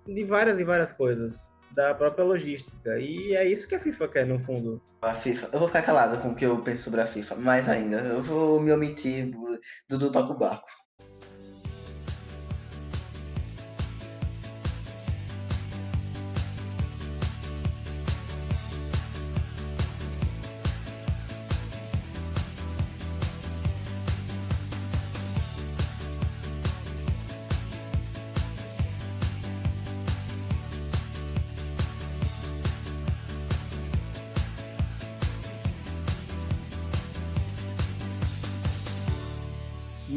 [0.06, 1.50] de várias e várias coisas.
[1.72, 2.98] Da própria logística.
[3.00, 4.82] E é isso que a FIFA quer, no fundo.
[5.02, 5.50] A FIFA.
[5.54, 7.36] Eu vou ficar calado com o que eu penso sobre a FIFA.
[7.36, 7.98] Mais ainda.
[7.98, 9.32] Eu vou me omitir
[9.88, 10.68] do, do Toco Barco.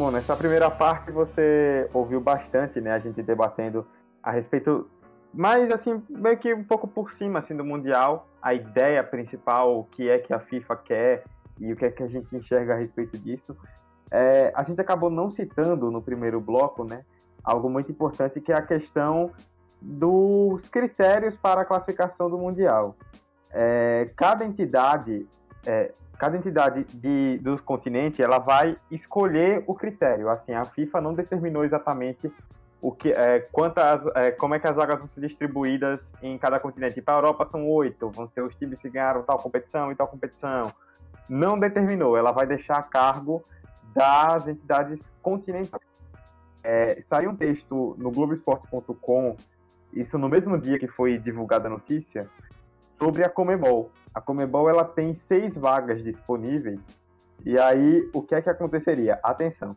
[0.02, 2.90] Bom, nessa primeira parte você ouviu bastante, né?
[2.90, 3.86] A gente debatendo
[4.20, 4.90] a respeito,
[5.32, 9.84] mas assim, meio que um pouco por cima assim, do Mundial, a ideia principal, o
[9.84, 11.24] que é que a FIFA quer
[11.60, 13.56] e o que é que a gente enxerga a respeito disso.
[14.10, 17.04] É, a gente acabou não citando no primeiro bloco, né?
[17.44, 19.30] Algo muito importante que é a questão
[19.80, 22.96] dos critérios para a classificação do Mundial.
[23.52, 25.28] É, cada entidade
[25.64, 30.28] é, cada entidade de, do continente ela vai escolher o critério.
[30.28, 32.32] Assim, a FIFA não determinou exatamente
[32.80, 36.60] o que, é, quantas, é, como é que as vagas vão ser distribuídas em cada
[36.60, 37.02] continente.
[37.02, 40.06] Para a Europa são oito, vão ser os times que ganharam tal competição e tal
[40.06, 40.72] competição.
[41.28, 43.42] Não determinou, ela vai deixar a cargo
[43.92, 45.82] das entidades continentais.
[46.62, 49.36] É, saiu um texto no Globoesporte.com,
[49.92, 52.30] isso no mesmo dia que foi divulgada a notícia,
[52.92, 53.90] sobre a Comebol.
[54.14, 56.86] A Comebol ela tem seis vagas disponíveis.
[57.44, 59.18] E aí, o que é que aconteceria?
[59.22, 59.76] Atenção.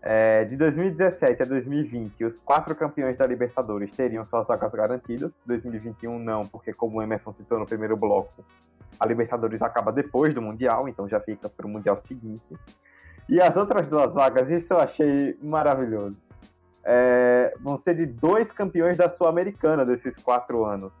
[0.00, 5.34] É, de 2017 a 2020, os quatro campeões da Libertadores teriam suas vagas garantidas.
[5.46, 8.44] 2021 não, porque como o Emerson citou no primeiro bloco,
[8.98, 12.56] a Libertadores acaba depois do Mundial, então já fica para o Mundial seguinte.
[13.28, 16.16] E as outras duas vagas, isso eu achei maravilhoso.
[16.84, 20.92] É, vão ser de dois campeões da Sul-Americana desses quatro anos.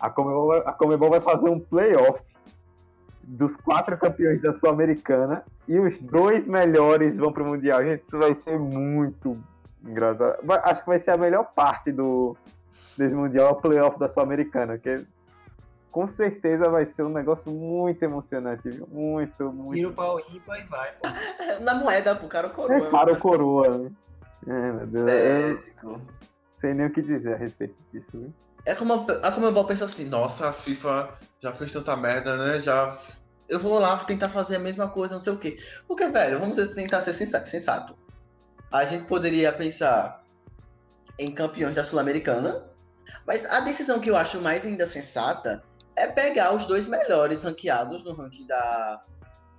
[0.00, 2.22] A Comebol, a Comebol vai fazer um playoff
[3.22, 7.82] dos quatro campeões da Sul-Americana e os dois melhores vão para o Mundial.
[7.84, 9.36] Gente, isso vai ser muito
[9.84, 10.36] engraçado.
[10.64, 12.36] Acho que vai ser a melhor parte do
[12.96, 15.04] desse Mundial, o playoff da Sul-Americana, que
[15.90, 18.86] com certeza vai ser um negócio muito emocionante, viu?
[18.90, 19.74] Muito, muito.
[19.74, 21.08] Tira o pau ímpar e vai, pô.
[21.62, 22.86] Na moeda, pro cara o coroa.
[22.86, 23.90] É, para o coroa, né?
[24.46, 25.10] É, meu Deus.
[25.10, 25.58] É,
[26.60, 28.32] sem nem o que dizer a respeito disso, viu?
[28.64, 32.60] É como a Comebol pensa assim, nossa, a FIFA já fez tanta merda, né?
[32.60, 32.98] Já.
[33.48, 35.58] Eu vou lá tentar fazer a mesma coisa, não sei o quê.
[35.88, 37.96] Porque, velho, vamos tentar ser sensato.
[38.70, 40.22] A gente poderia pensar
[41.18, 42.64] em campeões da Sul-Americana,
[43.26, 45.62] mas a decisão que eu acho mais ainda sensata
[45.96, 49.02] é pegar os dois melhores ranqueados no ranking da,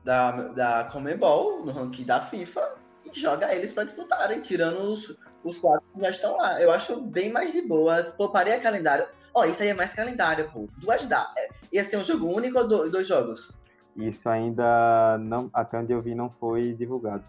[0.03, 5.57] da, da Comebol, no ranking da FIFA, e joga eles para disputarem, tirando os, os
[5.57, 6.61] quatro já estão lá.
[6.61, 8.11] Eu acho bem mais de boas.
[8.11, 9.07] Pouparia calendário.
[9.33, 10.67] Ó, oh, isso aí é mais calendário, pô.
[10.77, 11.31] Duas dá.
[11.37, 13.51] É, ia ser um jogo único ou dois jogos?
[13.95, 17.23] Isso ainda não, até onde eu vi, não foi divulgado.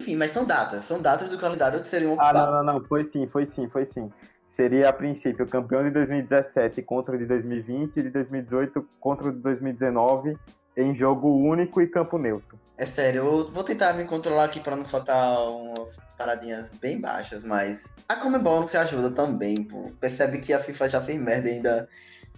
[0.00, 0.84] Enfim, mas são datas.
[0.84, 2.16] São datas do calendário que seriam.
[2.20, 2.84] Ah, não, não, não.
[2.84, 4.10] Foi sim, foi sim, foi sim.
[4.50, 9.32] Seria a princípio campeão de 2017 contra o de 2020 e de 2018 contra o
[9.32, 10.36] de 2019
[10.76, 12.58] em jogo único e campo neutro.
[12.78, 17.42] É sério, eu vou tentar me controlar aqui para não soltar umas paradinhas bem baixas,
[17.42, 19.90] mas a Comebol não se ajuda também, pô.
[19.98, 21.88] Percebe que a FIFA já fez merda e ainda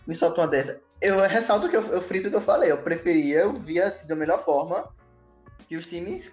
[0.07, 0.81] me solta uma dessa.
[1.03, 4.07] Eu ressalto que eu, eu friso o que eu falei, eu preferia, eu via assim,
[4.07, 4.89] da melhor forma
[5.69, 6.31] que os times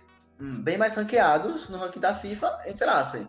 [0.64, 3.28] bem mais ranqueados no ranking da FIFA entrassem.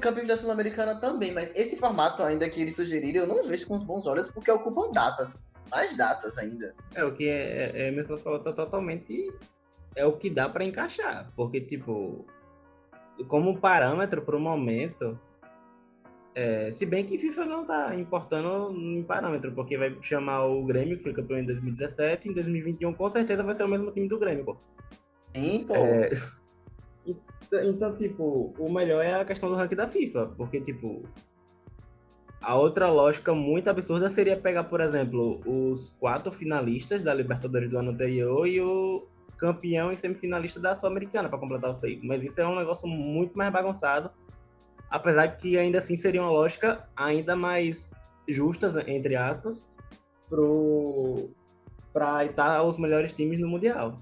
[0.00, 3.74] Campeão da Sul-Americana também, mas esse formato ainda que eles sugeriram, eu não vejo com
[3.74, 6.74] os bons olhos porque ocupam datas mais datas ainda.
[6.94, 9.32] É, o que é, é, Emerson falou tá totalmente
[9.94, 11.32] é o que dá para encaixar.
[11.34, 12.24] Porque, tipo,
[13.28, 15.18] como parâmetro para o momento,
[16.34, 20.96] é, se bem que FIFA não tá importando em parâmetro, porque vai chamar o Grêmio,
[20.96, 24.18] que foi campeão em 2017, em 2021 com certeza vai ser o mesmo time do
[24.18, 24.56] Grêmio, pô.
[25.34, 25.74] Sim, pô.
[25.74, 26.10] É,
[27.64, 31.02] então, tipo, o melhor é a questão do ranking da FIFA, porque, tipo,
[32.40, 37.78] a outra lógica muito absurda seria pegar, por exemplo, os quatro finalistas da Libertadores do
[37.78, 42.00] ano anterior e o campeão e semifinalista da Sul-Americana para completar os seis.
[42.02, 44.10] Mas isso é um negócio muito mais bagunçado,
[44.90, 47.90] apesar que ainda assim seria uma lógica ainda mais
[48.28, 49.66] justa, entre aspas,
[51.92, 53.96] para estar os melhores times no Mundial.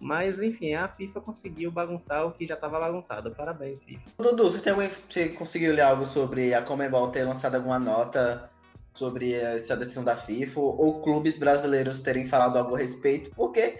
[0.00, 3.30] Mas, enfim, a FIFA conseguiu bagunçar o que já estava bagunçado.
[3.32, 4.10] Parabéns, FIFA.
[4.18, 8.50] Dudu, você, tem algum, você conseguiu ler algo sobre a Comebol ter lançado alguma nota
[8.94, 10.58] sobre essa decisão da FIFA?
[10.58, 13.30] Ou clubes brasileiros terem falado algo a respeito?
[13.36, 13.78] Porque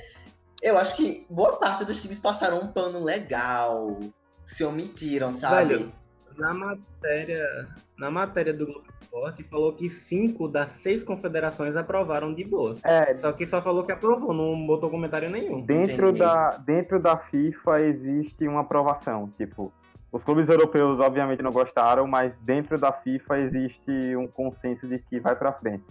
[0.62, 3.98] eu acho que boa parte dos times passaram um pano legal.
[4.44, 5.74] Se omitiram, sabe?
[5.74, 5.92] Velho,
[6.36, 7.68] na matéria,
[8.00, 12.80] na matéria do Globo Esporte, falou que cinco das seis confederações aprovaram de boas.
[12.82, 15.60] É, só que só falou que aprovou, não botou comentário nenhum.
[15.60, 19.28] Dentro da, dentro da FIFA existe uma aprovação.
[19.36, 19.70] Tipo,
[20.10, 25.20] os clubes europeus obviamente não gostaram, mas dentro da FIFA existe um consenso de que
[25.20, 25.84] vai para frente.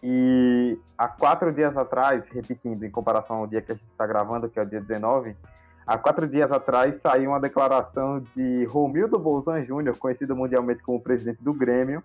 [0.00, 4.48] E há quatro dias atrás, repetindo, em comparação ao dia que a gente está gravando,
[4.48, 5.36] que é o dia 19,
[5.86, 11.42] há quatro dias atrás saiu uma declaração de Romildo Bolzan Júnior, conhecido mundialmente como presidente
[11.42, 12.02] do Grêmio,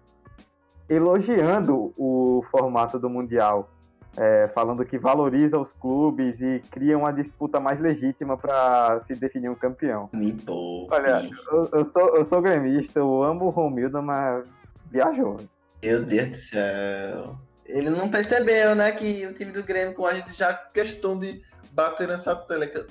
[0.89, 3.69] elogiando o formato do Mundial,
[4.15, 9.49] é, falando que valoriza os clubes e cria uma disputa mais legítima para se definir
[9.49, 10.09] um campeão.
[10.11, 10.93] Me poupe.
[10.93, 14.47] Olha, eu, eu, sou, eu sou gremista, eu amo o Romildo, mas
[14.89, 15.37] viajou.
[15.83, 17.35] Meu Deus do céu.
[17.65, 21.41] Ele não percebeu, né, que o time do Grêmio, com a gente já questão de
[21.77, 22.87] bater nessa, tecla,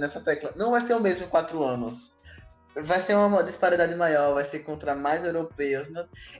[0.00, 2.12] nessa tecla, não vai ser o mesmo em quatro anos.
[2.84, 5.86] Vai ser uma disparidade maior, vai ser contra mais europeus.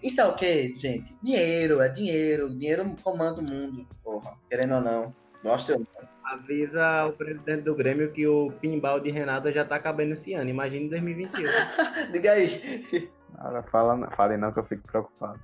[0.02, 1.16] Isso é o quê, gente?
[1.22, 2.50] Dinheiro, é dinheiro.
[2.54, 4.36] Dinheiro comanda o mundo, porra.
[4.50, 5.14] Querendo ou não.
[5.42, 5.80] Gosta
[6.24, 10.50] Avisa o presidente do Grêmio que o pinball de Renata já tá acabando esse ano.
[10.50, 11.46] Imagina em 2021.
[12.12, 13.08] Diga aí.
[13.36, 15.38] Cara, fala, fale não que eu fico preocupado.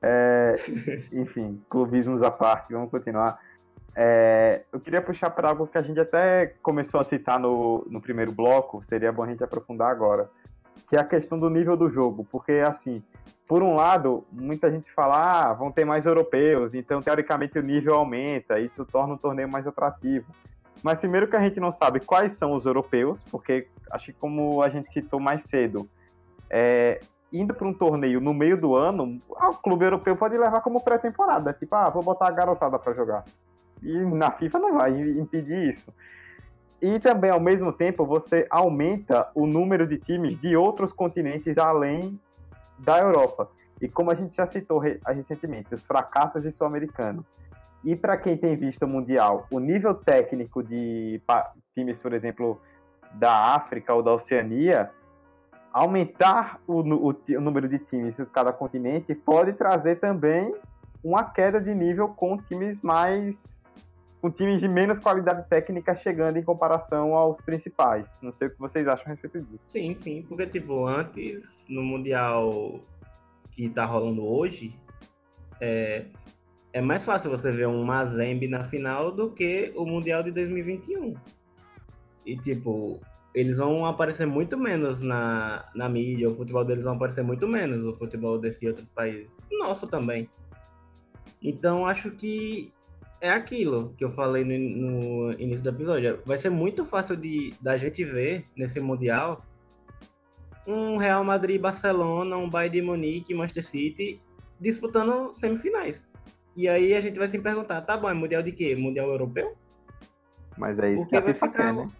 [0.00, 0.54] É,
[1.12, 3.40] enfim, clubismos à parte, vamos continuar.
[3.94, 8.00] É, eu queria puxar para algo que a gente até começou a citar no, no
[8.00, 10.30] primeiro bloco, seria bom a gente aprofundar agora,
[10.88, 13.02] que é a questão do nível do jogo, porque assim,
[13.48, 17.94] por um lado, muita gente fala, ah, vão ter mais europeus, então teoricamente o nível
[17.94, 20.32] aumenta, isso torna o torneio mais atrativo.
[20.82, 24.62] Mas primeiro que a gente não sabe quais são os europeus, porque acho que como
[24.62, 25.88] a gente citou mais cedo,
[26.48, 27.00] é,
[27.32, 31.52] indo para um torneio no meio do ano, o clube europeu pode levar como pré-temporada.
[31.52, 33.24] Tipo, ah, vou botar a garotada para jogar.
[33.82, 35.92] E na FIFA não vai impedir isso.
[36.82, 42.18] E também, ao mesmo tempo, você aumenta o número de times de outros continentes além
[42.78, 43.50] da Europa.
[43.80, 47.24] E como a gente já citou recentemente, os fracassos de sul-americanos.
[47.84, 51.20] E para quem tem visto o Mundial, o nível técnico de
[51.74, 52.60] times, por exemplo,
[53.12, 54.90] da África ou da Oceania,
[55.72, 60.54] aumentar o, o, o, número de times de cada continente pode trazer também
[61.02, 63.34] uma queda de nível com times mais
[64.20, 68.06] com times de menos qualidade técnica chegando em comparação aos principais.
[68.20, 69.62] Não sei o que vocês acham a respeito disso.
[69.64, 72.80] Sim, sim, porque tipo, antes no mundial
[73.52, 74.78] que tá rolando hoje,
[75.60, 76.06] é,
[76.72, 81.14] é mais fácil você ver um Mazembe na final do que o mundial de 2021.
[82.26, 83.00] E tipo,
[83.34, 87.86] eles vão aparecer muito menos na, na mídia, o futebol deles vai aparecer muito menos,
[87.86, 89.36] o futebol desses outros países.
[89.50, 90.28] Nosso também.
[91.42, 92.70] Então acho que
[93.20, 96.20] é aquilo que eu falei no, no, início do episódio.
[96.24, 99.44] Vai ser muito fácil de da gente ver nesse Mundial
[100.66, 104.22] um Real Madrid, Barcelona, um Bayern de Munique, Manchester City
[104.58, 106.08] disputando semifinais.
[106.56, 108.76] E aí a gente vai se perguntar, tá bom, é Mundial de quê?
[108.76, 109.56] Mundial Europeu?
[110.56, 111.50] Mas aí Porque vai ficar...
[111.50, 111.90] Quer, né?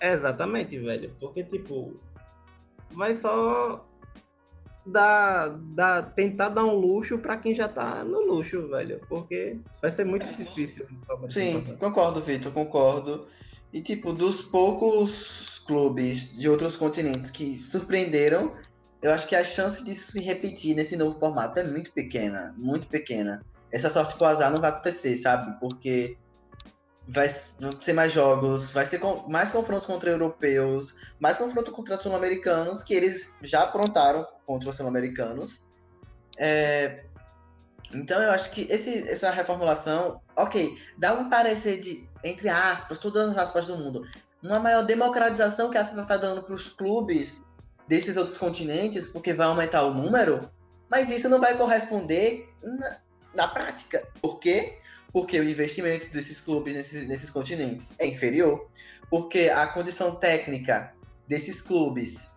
[0.00, 1.14] Exatamente, velho.
[1.18, 1.94] Porque, tipo,
[2.92, 3.88] vai só
[4.86, 9.00] dar, dar, tentar dar um luxo para quem já tá no luxo, velho.
[9.08, 10.86] Porque vai ser muito difícil.
[11.28, 13.26] Sim, concordo, Vitor, concordo.
[13.72, 18.52] E, tipo, dos poucos clubes de outros continentes que surpreenderam,
[19.02, 22.86] eu acho que a chance disso se repetir nesse novo formato é muito pequena, muito
[22.86, 23.44] pequena.
[23.72, 25.58] Essa sorte com o azar não vai acontecer, sabe?
[25.58, 26.16] Porque
[27.06, 32.94] vai ser mais jogos, vai ser mais confrontos contra europeus, mais confronto contra sul-americanos, que
[32.94, 35.62] eles já aprontaram contra os sul-americanos.
[36.38, 37.04] É...
[37.92, 43.28] Então eu acho que esse, essa reformulação, ok, dá um parecer de entre aspas, todas
[43.28, 44.02] as aspas do mundo,
[44.42, 47.44] uma maior democratização que a FIFA está dando para os clubes
[47.86, 50.50] desses outros continentes, porque vai aumentar o número,
[50.90, 52.96] mas isso não vai corresponder na,
[53.34, 54.06] na prática.
[54.22, 54.78] Por quê?
[55.14, 58.68] Porque o investimento desses clubes nesses, nesses continentes é inferior,
[59.08, 60.92] porque a condição técnica
[61.26, 62.28] desses clubes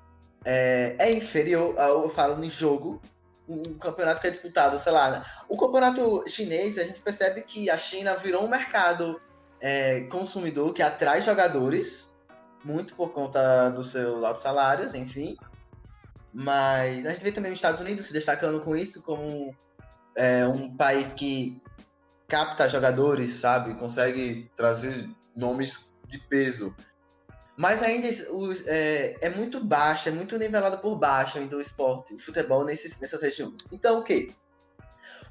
[0.46, 3.02] é, é inferior, eu falo no jogo,
[3.50, 7.78] um campeonato que é disputado, sei lá, o campeonato chinês, a gente percebe que a
[7.78, 9.20] China virou um mercado
[9.60, 12.16] é, consumidor que atrai jogadores,
[12.64, 15.36] muito por conta do seu altos salários, enfim.
[16.34, 19.56] Mas a gente vê também os Estados Unidos se destacando com isso como
[20.16, 21.60] é, um país que
[22.28, 23.76] capta jogadores, sabe?
[23.76, 26.76] Consegue trazer nomes de peso.
[27.58, 28.08] Mas ainda
[28.68, 33.00] é, é, muito baixo, é muito nivelado por baixo ainda o esporte, o futebol nesses,
[33.00, 33.66] nessas regiões.
[33.72, 34.32] Então o quê?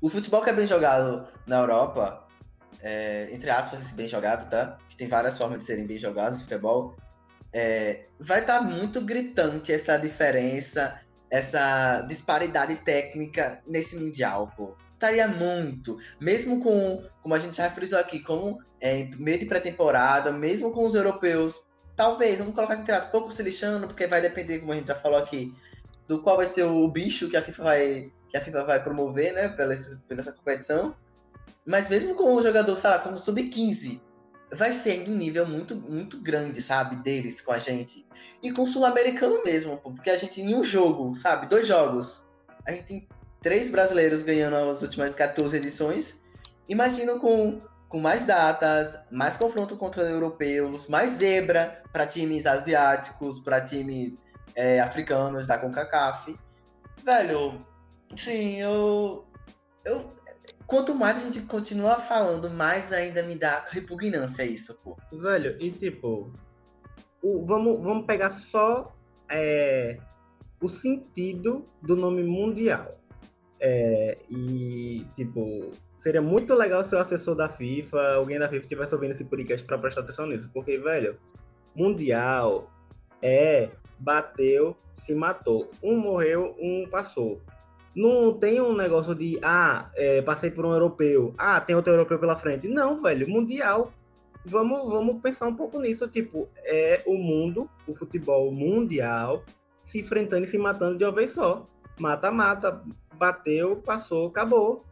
[0.01, 2.27] O futebol que é bem jogado na Europa,
[2.81, 4.77] é, entre aspas, bem jogado, tá?
[4.89, 6.97] Que tem várias formas de serem bem jogados, futebol.
[7.53, 14.77] É, vai estar tá muito gritante essa diferença, essa disparidade técnica nesse Mundial, pô.
[14.97, 15.99] Estaria muito.
[16.19, 20.87] Mesmo com, como a gente já frisou aqui, como é, meio de pré-temporada, mesmo com
[20.87, 21.63] os europeus,
[21.95, 24.95] talvez, vamos colocar entre as pouco se lixando, porque vai depender, como a gente já
[24.95, 25.55] falou aqui,
[26.09, 29.35] do qual vai ser o bicho que a FIFA vai, que a FIFA vai promover,
[29.35, 29.75] né, pela,
[30.09, 30.97] pela essa competição.
[31.67, 34.01] Mas mesmo com o jogador, sei lá, como sub-15,
[34.55, 38.07] vai ser um nível muito, muito grande, sabe, deles com a gente.
[38.43, 42.27] E com o sul-americano mesmo, porque a gente em um jogo, sabe, dois jogos,
[42.67, 43.09] a gente tem
[43.47, 46.21] três brasileiros ganhando as últimas 14 edições.
[46.69, 53.61] Imagino com, com mais datas, mais confronto contra europeus, mais zebra para times asiáticos, para
[53.61, 54.21] times
[54.57, 56.37] é, africanos da CONCACAF.
[57.05, 57.65] Velho,
[58.17, 59.25] sim, eu,
[59.85, 60.13] eu
[60.67, 64.97] quanto mais a gente continua falando, mais ainda me dá repugnância isso, pô.
[65.13, 66.33] Velho, e tipo,
[67.23, 68.93] o, vamos, vamos pegar só
[69.31, 70.01] é,
[70.61, 73.06] o sentido do nome mundial.
[73.61, 78.95] É, e, tipo, seria muito legal se o assessor da FIFA, alguém da FIFA, estivesse
[78.95, 80.51] ouvindo esse podcast para prestar atenção nisso.
[80.53, 81.17] Porque, velho,
[81.75, 82.71] mundial
[83.23, 85.71] é bateu, se matou.
[85.83, 87.41] Um morreu, um passou.
[87.95, 92.19] Não tem um negócio de, ah, é, passei por um europeu, ah, tem outro europeu
[92.19, 92.69] pela frente.
[92.69, 93.91] Não, velho, mundial.
[94.45, 96.07] Vamos, vamos pensar um pouco nisso.
[96.07, 99.43] Tipo, é o mundo, o futebol mundial,
[99.83, 101.65] se enfrentando e se matando de uma vez só.
[101.99, 102.83] Mata-mata,
[103.19, 104.85] bateu, passou, acabou.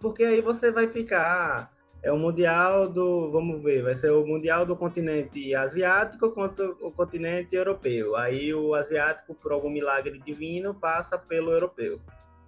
[0.00, 1.70] Porque aí você vai ficar.
[2.02, 3.30] É o Mundial do.
[3.30, 8.16] Vamos ver, vai ser o Mundial do continente asiático contra o continente europeu.
[8.16, 12.00] Aí o asiático, por algum milagre divino, passa pelo europeu.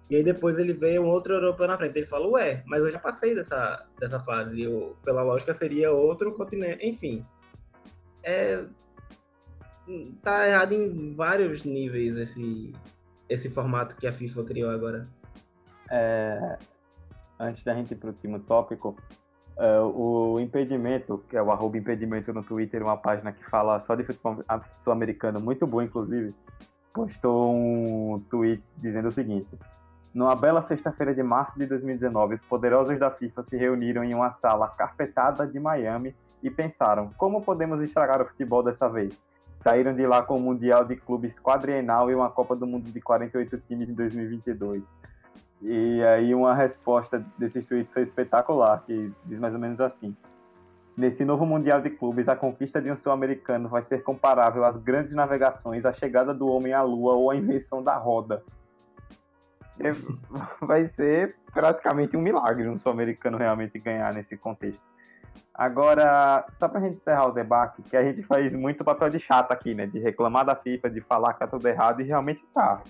[0.09, 1.97] E aí depois ele vê um outro europeu na frente.
[1.97, 4.63] Ele fala, ué, mas eu já passei dessa, dessa fase.
[4.63, 6.85] Eu, pela lógica, seria outro continente.
[6.85, 7.23] Enfim.
[8.23, 8.65] É.
[10.21, 12.73] Tá errado em vários níveis esse,
[13.27, 15.03] esse formato que a FIFA criou agora.
[15.89, 16.57] É,
[17.39, 18.95] antes da gente ir para o último tópico,
[19.57, 23.95] é, o impedimento, que é o arroba impedimento no Twitter, uma página que fala só
[23.95, 24.37] de futebol
[24.83, 26.33] sul-americano, muito boa inclusive,
[26.93, 29.49] postou um tweet dizendo o seguinte:
[30.13, 34.31] numa bela sexta-feira de março de 2019, os poderosos da FIFA se reuniram em uma
[34.33, 39.13] sala carpetada de Miami e pensaram: como podemos estragar o futebol dessa vez?
[39.61, 43.01] Saíram de lá com o Mundial de Clubes quadrienal e uma Copa do Mundo de
[43.01, 44.81] 48 times em 2022.
[45.61, 50.15] E aí uma resposta desses tweets foi espetacular, que diz mais ou menos assim:
[50.99, 55.13] Nesse novo Mundial de Clubes, a conquista de um sul-americano vai ser comparável às grandes
[55.13, 58.43] navegações, à chegada do homem à lua ou à invenção da roda.
[59.79, 59.91] É,
[60.61, 64.81] vai ser praticamente um milagre um sul-americano realmente ganhar nesse contexto.
[65.53, 69.51] Agora, só pra gente encerrar o debate, que a gente faz muito papel de chato
[69.51, 69.85] aqui, né?
[69.85, 72.81] De reclamar da FIFA, de falar que tá tudo errado, e realmente tá.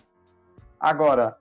[0.80, 1.38] Agora,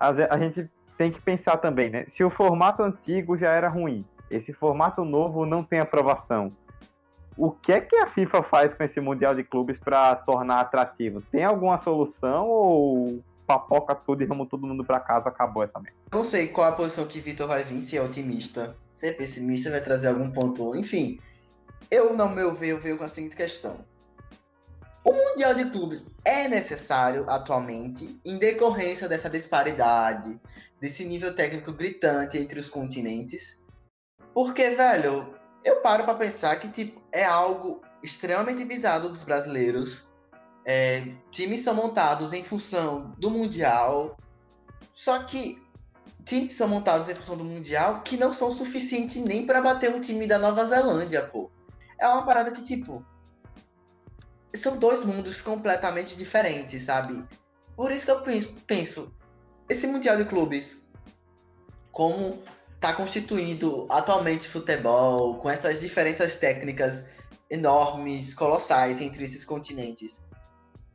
[0.00, 2.06] a gente tem que pensar também, né?
[2.08, 6.50] Se o formato antigo já era ruim, esse formato novo não tem aprovação.
[7.36, 11.22] O que é que a FIFA faz com esse Mundial de Clubes para tornar atrativo?
[11.22, 15.98] Tem alguma solução ou papoca tudo e vamos todo mundo para casa, acabou essa merda.
[16.12, 19.70] Não sei qual a posição que Vitor vai vir, se é otimista, se é pessimista,
[19.70, 20.76] vai trazer algum ponto.
[20.76, 21.18] Enfim,
[21.90, 23.78] eu, no meu ver, eu com a seguinte questão.
[25.02, 30.38] O Mundial de Clubes é necessário atualmente em decorrência dessa disparidade,
[30.78, 33.64] desse nível técnico gritante entre os continentes.
[34.34, 35.34] Porque, velho,
[35.64, 40.10] eu paro para pensar que tipo, é algo extremamente visado dos brasileiros
[40.64, 44.16] é, times são montados em função do Mundial,
[44.92, 45.58] só que
[46.24, 50.00] times são montados em função do Mundial que não são suficientes nem para bater um
[50.00, 51.50] time da Nova Zelândia, pô.
[51.98, 53.04] é uma parada que, tipo,
[54.54, 57.24] são dois mundos completamente diferentes, sabe?
[57.76, 59.14] Por isso que eu penso, penso
[59.68, 60.82] esse Mundial de Clubes,
[61.92, 62.42] como
[62.74, 67.04] está constituindo atualmente futebol, com essas diferenças técnicas
[67.48, 70.22] enormes, colossais entre esses continentes,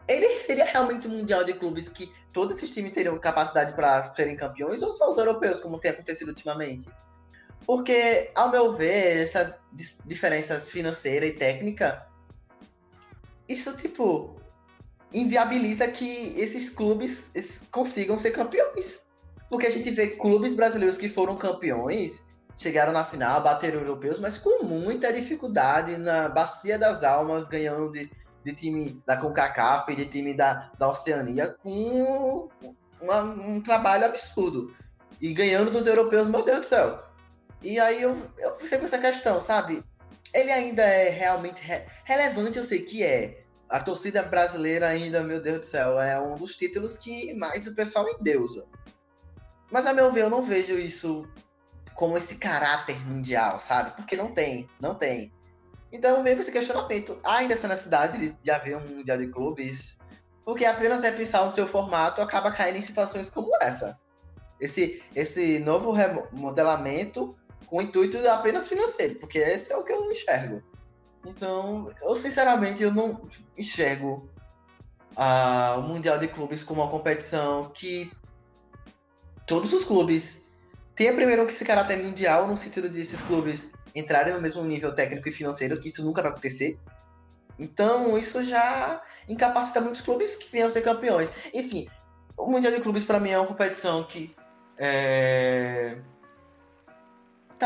[0.08, 4.36] ele seria realmente um Mundial de Clubes que todos esses times teriam capacidade para serem
[4.36, 6.88] campeões ou só os europeus, como tem acontecido ultimamente?
[7.66, 9.60] Porque, ao meu ver, essa
[10.06, 12.06] diferença financeira e técnica,
[13.48, 14.36] isso, tipo,
[15.14, 17.32] inviabiliza que esses clubes
[17.72, 19.04] consigam ser campeões.
[19.50, 22.26] Porque a gente vê clubes brasileiros que foram campeões,
[22.58, 28.12] chegaram na final, bateram europeus, mas com muita dificuldade na bacia das almas, ganhando de,
[28.44, 32.50] de time da CONCACAF e de time da, da Oceania, com
[33.00, 34.74] uma, um trabalho absurdo.
[35.22, 37.04] E ganhando dos europeus, meu Deus do céu.
[37.62, 39.84] E aí eu, eu fico com essa questão, sabe?
[40.36, 43.46] Ele ainda é realmente re relevante, eu sei que é.
[43.70, 47.74] A torcida brasileira ainda, meu Deus do céu, é um dos títulos que mais o
[47.74, 48.68] pessoal endeusa.
[49.72, 51.28] Mas a meu ver, eu não vejo isso
[51.96, 53.96] como esse caráter mundial, sabe?
[53.96, 55.34] Porque não tem, não tem.
[55.92, 57.18] Então veio com esse questionamento.
[57.24, 60.00] Há ainda essa necessidade de, de haver um Mundial de Clubes?
[60.44, 63.98] Porque apenas é pensar no seu formato acaba caindo em situações como essa.
[64.60, 70.12] Esse, esse novo remodelamento com o intuito apenas financeiro, porque esse é o que eu
[70.12, 70.62] enxergo.
[71.26, 73.28] Então, eu sinceramente eu não
[73.58, 74.30] enxergo
[75.18, 78.12] uh, o Mundial de Clubes como uma competição que
[79.48, 80.46] todos os clubes
[80.96, 84.94] têm primeiro que esse caráter mundial, no sentido de esses clubes entrarem no mesmo nível
[84.94, 86.80] técnico e financeiro, que isso nunca vai acontecer.
[87.58, 91.32] Então, isso já incapacita muitos clubes que venham ser campeões.
[91.54, 91.88] Enfim,
[92.38, 94.36] o Mundial de Clubes para mim é uma competição que
[94.78, 95.98] é...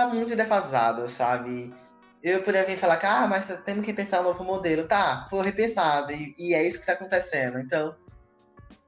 [0.08, 1.74] tá muito defasada, sabe?
[2.22, 4.88] Eu poderia vir falar que, ah, mas temos que pensar um novo modelo.
[4.88, 7.60] Tá, foi repensado, e, e é isso que está acontecendo.
[7.60, 7.96] Então,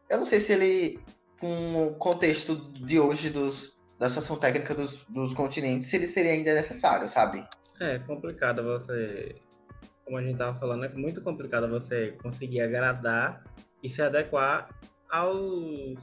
[0.10, 1.00] eu não sei se ele,
[1.40, 6.32] com o contexto de hoje dos, da situação técnica dos, dos continentes, se ele seria
[6.32, 7.46] ainda necessário, sabe?
[7.80, 9.36] É complicado você,
[10.06, 13.44] como a gente tava falando, é muito complicado você conseguir agradar
[13.82, 14.70] e se adequar
[15.10, 15.98] aos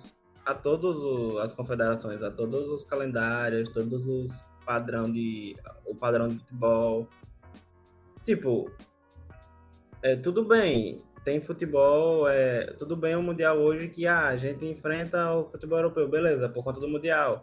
[0.45, 5.57] a todas as confederações, a todos os calendários, todos os padrão de
[5.87, 7.09] o padrão de futebol.
[8.23, 8.71] Tipo,
[10.03, 14.67] é tudo bem, tem futebol, é tudo bem o mundial hoje que ah, a gente
[14.67, 17.43] enfrenta o futebol europeu, beleza, por conta do mundial.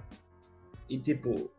[0.88, 1.50] E tipo,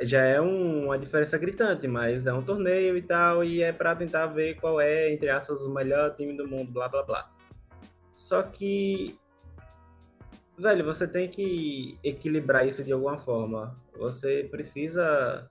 [0.00, 3.94] já é um, uma diferença gritante, mas é um torneio e tal, e é para
[3.94, 7.30] tentar ver qual é, entre aspas, o melhor time do mundo, blá blá blá.
[8.14, 9.18] Só que
[10.58, 13.76] velho, você tem que equilibrar isso de alguma forma.
[13.98, 15.50] Você precisa.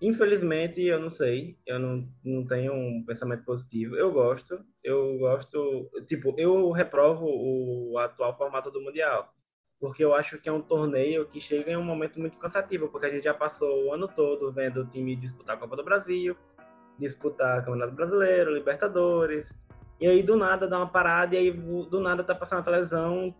[0.00, 3.96] Infelizmente, eu não sei, eu não, não tenho um pensamento positivo.
[3.96, 5.90] Eu gosto, eu gosto.
[6.06, 9.32] Tipo, eu reprovo o atual formato do Mundial.
[9.80, 13.06] Porque eu acho que é um torneio que chega em um momento muito cansativo, porque
[13.06, 16.36] a gente já passou o ano todo vendo o time disputar a Copa do Brasil,
[16.98, 19.54] disputar Campeonato Brasileiro, Libertadores.
[20.00, 23.34] E aí do nada dá uma parada e aí do nada tá passando na televisão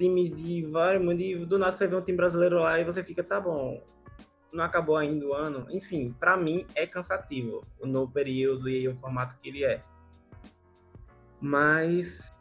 [0.00, 3.22] times de vários, de, do nada você vê um time brasileiro lá e você fica,
[3.22, 3.84] tá bom,
[4.50, 5.66] não acabou ainda o ano.
[5.70, 9.82] Enfim, para mim é cansativo no período e o formato que ele é.
[11.38, 12.32] Mas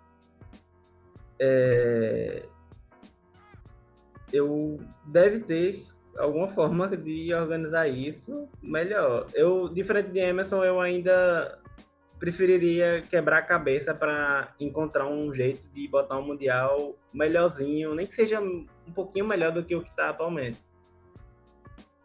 [1.37, 2.45] é,
[4.31, 5.83] eu deve ter
[6.17, 9.27] alguma forma de organizar isso melhor.
[9.33, 11.59] Eu, diferente de Emerson, eu ainda
[12.19, 18.13] preferiria quebrar a cabeça para encontrar um jeito de botar um mundial melhorzinho, nem que
[18.13, 20.59] seja um pouquinho melhor do que o que está atualmente.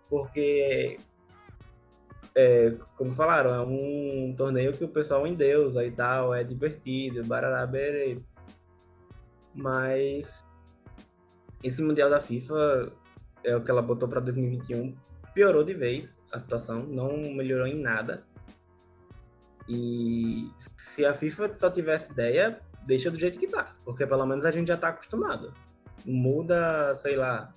[0.09, 0.99] Porque,
[2.35, 7.69] é, como falaram, é um torneio que o pessoal endeusa e tal, é divertido, barará,
[9.53, 10.47] Mas
[11.63, 12.93] esse mundial da FIFA
[13.43, 14.95] é o que ela botou para 2021
[15.35, 18.25] piorou de vez a situação, não melhorou em nada
[19.69, 23.73] e se a FIFA só tivesse ideia, deixa do jeito que tá.
[23.85, 25.53] Porque pelo menos a gente já tá acostumado.
[26.05, 27.53] Muda, sei lá.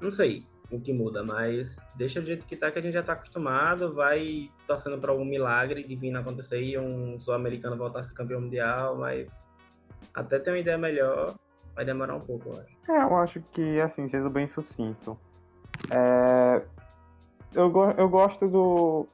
[0.00, 3.02] Não sei o que muda, mas deixa do jeito que tá que a gente já
[3.02, 3.92] tá acostumado.
[3.92, 8.96] Vai torcendo para algum milagre divino acontecer e um sul-americano voltar a ser campeão mundial,
[8.96, 9.44] mas
[10.14, 11.34] até ter uma ideia melhor
[11.74, 12.92] vai demorar um pouco, eu acho.
[12.92, 15.18] É, eu acho que, assim, sendo bem sucinto.
[15.90, 16.62] É,
[17.54, 19.06] eu, eu gosto do.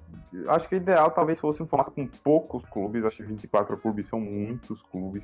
[0.48, 3.04] Acho que o ideal talvez fosse um formato com poucos clubes.
[3.04, 5.22] Acho que 24 clubes são muitos clubes.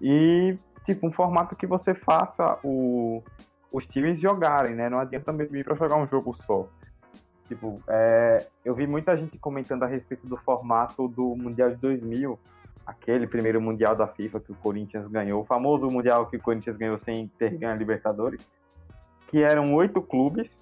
[0.00, 3.22] E, tipo, um formato que você faça o,
[3.72, 4.88] os times jogarem, né?
[4.88, 6.66] Não adianta mesmo ir para jogar um jogo só.
[7.46, 12.38] Tipo, é, eu vi muita gente comentando a respeito do formato do Mundial de 2000,
[12.86, 16.76] aquele primeiro Mundial da FIFA que o Corinthians ganhou, o famoso Mundial que o Corinthians
[16.76, 18.40] ganhou sem ter ganho a Libertadores,
[19.26, 20.56] que eram oito clubes,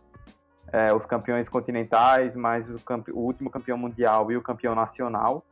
[0.72, 3.10] é, os campeões continentais, mais o, campe...
[3.12, 5.44] o, último campeão mundial e o campeão nacional,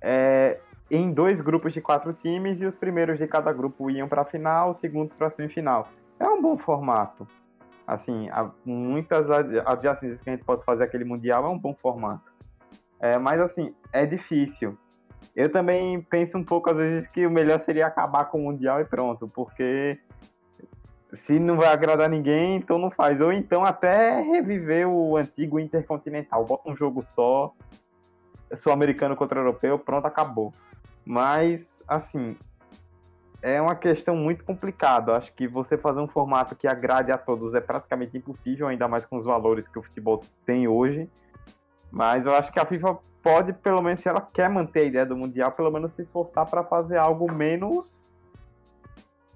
[0.00, 0.60] é,
[0.90, 4.24] em dois grupos de quatro times e os primeiros de cada grupo iam para a
[4.24, 5.88] final, os segundos para a semifinal.
[6.18, 7.26] É um bom formato.
[7.86, 8.28] Assim,
[8.64, 12.30] muitas adjacências que a gente pode fazer aquele mundial é um bom formato.
[13.00, 14.76] É, mas assim, é difícil.
[15.34, 18.80] Eu também penso um pouco às vezes que o melhor seria acabar com o mundial
[18.80, 19.98] e pronto, porque
[21.12, 23.20] se não vai agradar ninguém, então não faz.
[23.20, 26.44] Ou então até reviver o antigo Intercontinental.
[26.44, 27.52] Bota um jogo só,
[28.58, 30.52] sul-americano contra europeu, pronto, acabou.
[31.04, 32.36] Mas, assim,
[33.40, 35.16] é uma questão muito complicada.
[35.16, 39.06] Acho que você fazer um formato que agrade a todos é praticamente impossível, ainda mais
[39.06, 41.08] com os valores que o futebol tem hoje.
[41.90, 45.06] Mas eu acho que a FIFA pode, pelo menos, se ela quer manter a ideia
[45.06, 47.98] do Mundial, pelo menos se esforçar para fazer algo menos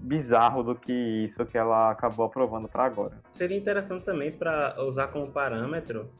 [0.02, 3.20] bizarro do que isso que ela acabou aprovando para agora.
[3.30, 6.10] Seria interessante também para usar como parâmetro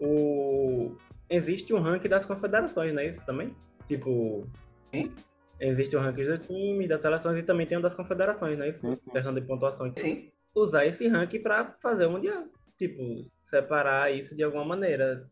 [0.00, 0.94] o
[1.28, 3.54] existe um ranking das confederações, não é isso também?
[3.86, 4.46] Tipo,
[4.92, 5.14] Sim.
[5.58, 8.70] existe o ranking do time, das seleções e também tem o das confederações, não é
[8.70, 8.80] isso?
[8.80, 8.96] Sim.
[9.10, 9.92] Questão de pontuação.
[9.96, 10.30] Sim.
[10.54, 12.44] Usar esse ranking para fazer o mundial.
[12.76, 13.02] Tipo,
[13.42, 15.28] separar isso de alguma maneira.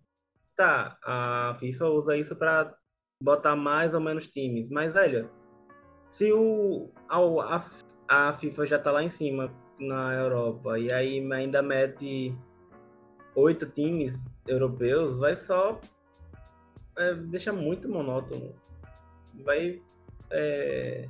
[0.55, 2.75] Tá, a FIFA usa isso para
[3.23, 5.31] botar mais ou menos times, mas velho,
[6.09, 7.65] se o, a,
[8.09, 12.35] a FIFA já tá lá em cima na Europa e aí ainda mete
[13.35, 15.81] oito times europeus, vai só
[16.97, 18.55] é, deixa muito monótono.
[19.45, 19.83] Vai
[20.31, 21.09] é,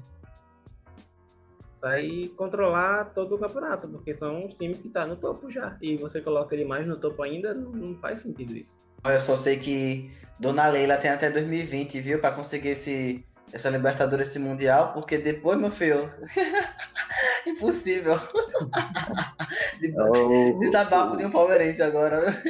[1.81, 5.77] vai controlar todo o campeonato, porque são os times que tá no topo já.
[5.81, 8.81] E você coloca ele mais no topo ainda, não, não faz sentido isso.
[9.05, 14.29] Eu só sei que Dona Leila tem até 2020, viu, para conseguir esse essa Libertadores,
[14.29, 16.09] esse Mundial, porque depois, meu filho,
[17.47, 18.19] impossível.
[19.99, 22.43] Oh, Desabafo de um palmeirense agora.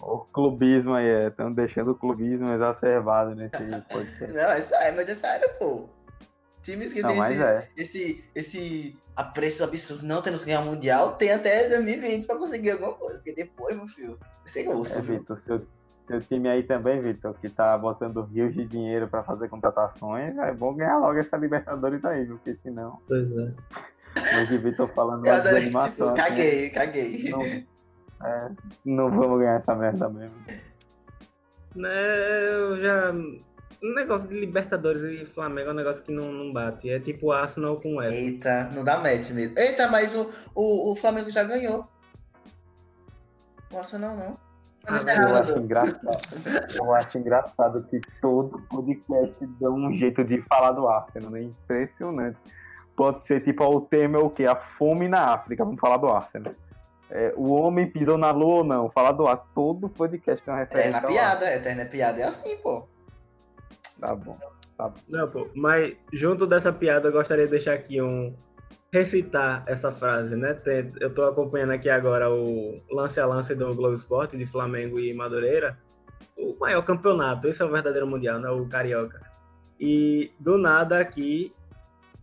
[0.00, 3.58] O clubismo aí, estão é, deixando o clubismo exacerbado nesse
[3.90, 4.34] podcast.
[4.34, 5.88] Não, é sério, mas é sério, pô.
[6.62, 7.68] Times que tem esse, é.
[7.76, 12.94] esse, esse apreço absurdo não tendo que ganhar mundial, tem até 2020 pra conseguir alguma
[12.94, 13.16] coisa.
[13.16, 14.98] Porque depois, meu filho, você gosta.
[14.98, 15.66] É, Vitor, seu,
[16.06, 20.52] seu time aí também, Vitor, que tá botando rios de dinheiro pra fazer contratações, é
[20.52, 22.36] bom ganhar logo essa Libertadores aí, viu?
[22.36, 22.98] Porque senão.
[23.06, 23.52] Pois é.
[24.40, 26.14] Hoje o Vitor falando uma desanimação.
[26.14, 27.30] Tipo, caguei, assim, caguei.
[27.30, 28.50] Não, é,
[28.84, 30.36] não vamos ganhar essa merda mesmo.
[31.74, 31.90] Né,
[32.52, 33.12] eu já
[33.84, 36.88] um negócio de Libertadores e Flamengo é um negócio que não, não bate.
[36.88, 38.14] É tipo Arsenal com F.
[38.14, 39.58] Eita, não dá match mesmo.
[39.58, 41.86] Eita, mas o, o, o Flamengo já ganhou.
[43.70, 44.43] O Arsenal não.
[44.86, 46.18] Eu, acho engraçado,
[46.74, 51.36] eu acho engraçado que todo podcast dá um jeito de falar do Arsenal.
[51.36, 52.38] É impressionante.
[52.96, 54.44] Pode ser tipo o tema é o quê?
[54.44, 55.64] A fome na África.
[55.64, 56.52] Vamos falar do Arsenal.
[57.10, 58.90] É, o homem pisou na lua ou não?
[58.90, 59.44] Falar do ar.
[59.54, 60.90] Todo podcast tem uma referência.
[60.90, 62.88] Eterna piada, eterna piada é assim, pô.
[64.00, 64.36] Tá bom.
[64.76, 64.98] Tá bom.
[65.08, 68.34] Não, pô, mas junto dessa piada, eu gostaria de deixar aqui um.
[68.94, 70.56] Recitar essa frase, né?
[71.00, 75.12] Eu tô acompanhando aqui agora o lance a lance do Globo Esporte de Flamengo e
[75.12, 75.76] Madureira.
[76.38, 78.48] O maior campeonato, esse é o verdadeiro mundial, né?
[78.50, 79.20] O Carioca.
[79.80, 81.52] E do nada aqui.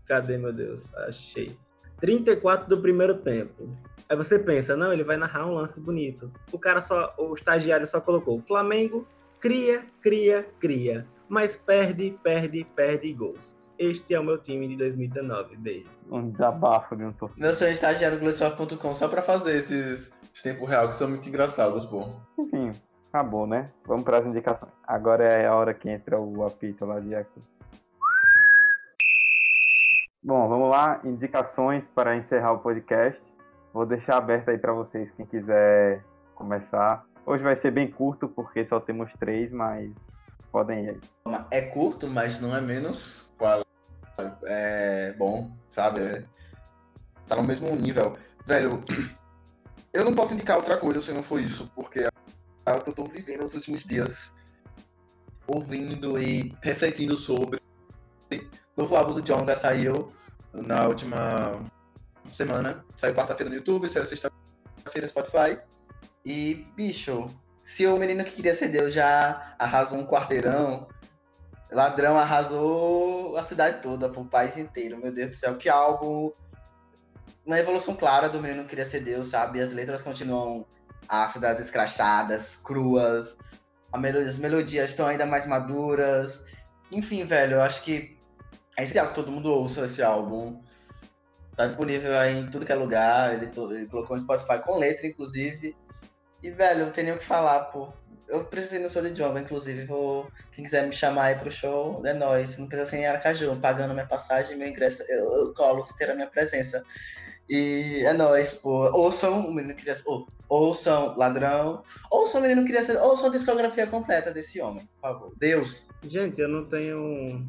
[0.05, 0.93] Cadê, meu Deus?
[0.95, 1.57] Achei.
[1.99, 3.77] 34 do primeiro tempo.
[4.07, 6.31] Aí você pensa, não, ele vai narrar um lance bonito.
[6.53, 9.05] O cara só, o estagiário só colocou Flamengo,
[9.41, 13.57] cria, cria, cria mas perde, perde, perde gols.
[13.81, 15.57] Este é o meu time de 2019.
[15.57, 15.89] Beijo.
[16.11, 17.41] Um desabafo de um torcedor.
[17.41, 20.11] Meu sonho é estagiário no só pra fazer esses
[20.43, 22.05] tempo real que são muito engraçados, pô.
[22.37, 22.73] Enfim,
[23.09, 23.71] acabou, né?
[23.87, 24.71] Vamos para as indicações.
[24.85, 27.41] Agora é a hora que entra o apito lá de aqui.
[30.23, 31.01] Bom, vamos lá.
[31.03, 33.19] Indicações para encerrar o podcast.
[33.73, 36.03] Vou deixar aberto aí para vocês, quem quiser
[36.35, 37.03] começar.
[37.25, 39.91] Hoje vai ser bem curto, porque só temos três, mas
[40.51, 41.01] podem ir aí.
[41.49, 43.30] É curto, mas não é menos
[44.43, 46.01] é bom, sabe?
[46.01, 46.23] É...
[47.27, 48.17] Tá no mesmo nível.
[48.45, 48.83] Velho,
[49.93, 52.07] eu não posso indicar outra coisa se não for isso, porque
[52.65, 54.35] é o que eu tô vivendo nos últimos dias.
[55.47, 57.59] Ouvindo e refletindo sobre.
[58.31, 60.13] O novo álbum do Jonga saiu
[60.53, 61.59] na última
[62.31, 62.85] semana.
[62.95, 65.59] Saiu quarta-feira no YouTube, saiu sexta-feira no Spotify.
[66.25, 67.29] E, bicho,
[67.61, 70.87] se o menino que queria ser Deus já arrasou um quarteirão,
[71.71, 74.97] Ladrão arrasou a cidade toda, o país inteiro.
[74.97, 76.31] Meu Deus do céu, que álbum.
[77.45, 79.61] Uma evolução clara do menino que queria ser Deus, sabe?
[79.61, 80.65] As letras continuam
[81.07, 83.37] ácidas, escrachadas, cruas.
[83.91, 86.45] As melodias estão ainda mais maduras.
[86.91, 88.17] Enfim, velho, eu acho que
[88.77, 90.61] esse álbum, todo mundo ouça esse álbum.
[91.55, 93.33] Tá disponível aí em tudo que é lugar.
[93.33, 95.75] Ele, ele colocou no Spotify com letra, inclusive.
[96.43, 97.93] E, velho, não tem nem o que falar, pô.
[98.31, 99.85] Eu precisei no show de Jomba, inclusive.
[99.85, 100.27] Vou...
[100.53, 102.57] Quem quiser me chamar aí pro show, é nóis.
[102.57, 103.59] Não precisa ser em Aracaju.
[103.59, 106.83] Pagando minha passagem, meu ingresso, eu, eu colo se ter a minha presença.
[107.49, 108.89] E é nóis, pô.
[108.97, 110.01] Ouçam o Menino Ser.
[110.05, 111.83] Ou, ouçam Ladrão.
[112.09, 112.97] Ouçam o Menino Queria Ser.
[112.97, 115.33] Ouçam a discografia completa desse homem, por favor.
[115.37, 115.89] Deus.
[116.03, 117.45] Gente, eu não tenho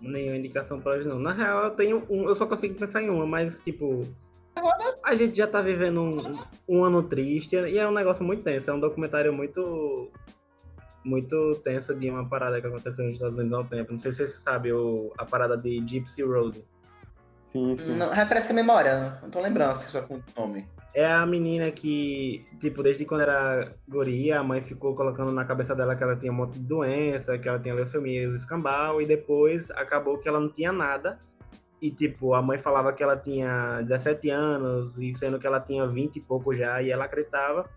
[0.00, 1.18] nenhuma indicação pra hoje, não.
[1.18, 2.28] Na real, eu tenho um.
[2.28, 4.06] Eu só consigo pensar em uma, mas, tipo.
[5.06, 6.34] A gente já tá vivendo um,
[6.68, 8.68] um ano triste e é um negócio muito tenso.
[8.68, 10.10] É um documentário muito.
[11.04, 13.92] Muito tenso de uma parada que aconteceu nos Estados Unidos há um tempo.
[13.92, 16.64] Não sei se você sabe o, a parada de Gypsy Rose.
[17.52, 17.94] Sim, sim.
[17.94, 20.66] Não, refresca a memória, não tô lembrando só com o nome.
[20.92, 25.76] É a menina que, tipo, desde quando era guria, a mãe ficou colocando na cabeça
[25.76, 29.70] dela que ela tinha um monte de doença, que ela tinha leucemia, escambau, e depois
[29.70, 31.18] acabou que ela não tinha nada.
[31.80, 35.86] E, tipo, a mãe falava que ela tinha 17 anos, e sendo que ela tinha
[35.86, 37.68] 20 e pouco já, e ela acreditava.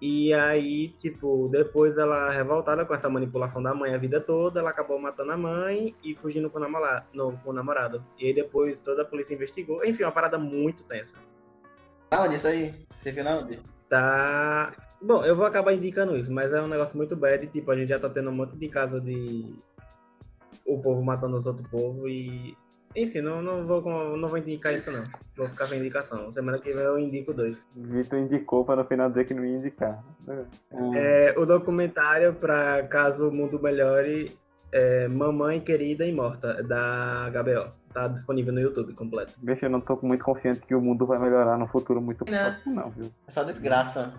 [0.00, 4.70] E aí, tipo, depois ela, revoltada com essa manipulação da mãe a vida toda, ela
[4.70, 8.04] acabou matando a mãe e fugindo com o, namorado, no, com o namorado.
[8.18, 9.82] E aí depois toda a polícia investigou.
[9.84, 11.16] Enfim, uma parada muito tensa.
[12.12, 12.74] Onde isso aí?
[12.90, 13.58] Você viu onde?
[13.88, 14.74] Tá.
[15.00, 17.46] Bom, eu vou acabar indicando isso, mas é um negócio muito bad.
[17.46, 19.56] Tipo, a gente já tá tendo um monte de casos de.
[20.66, 22.56] O povo matando os outros povos e
[22.96, 25.04] enfim, não, não, vou, não vou indicar isso não.
[25.36, 26.32] Vou ficar sem indicação.
[26.32, 27.56] Semana que vem eu indico dois.
[27.76, 30.02] Vitor indicou para no final dizer que não ia indicar.
[30.94, 34.36] É, o documentário para caso o mundo melhore
[34.72, 37.70] é Mamãe Querida e Morta, da HBO.
[37.92, 39.32] Tá disponível no YouTube completo.
[39.38, 42.38] Bicho, eu não tô muito confiante que o mundo vai melhorar no futuro muito não.
[42.38, 43.10] próximo, não, viu?
[43.26, 44.12] É só desgraça.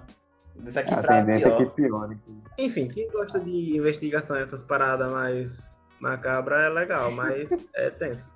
[0.66, 1.62] Isso aqui A pra tendência pior.
[1.62, 2.18] é que piore.
[2.58, 5.70] Enfim, quem gosta de investigação, essas paradas mais
[6.00, 8.34] macabras é legal, mas é tenso.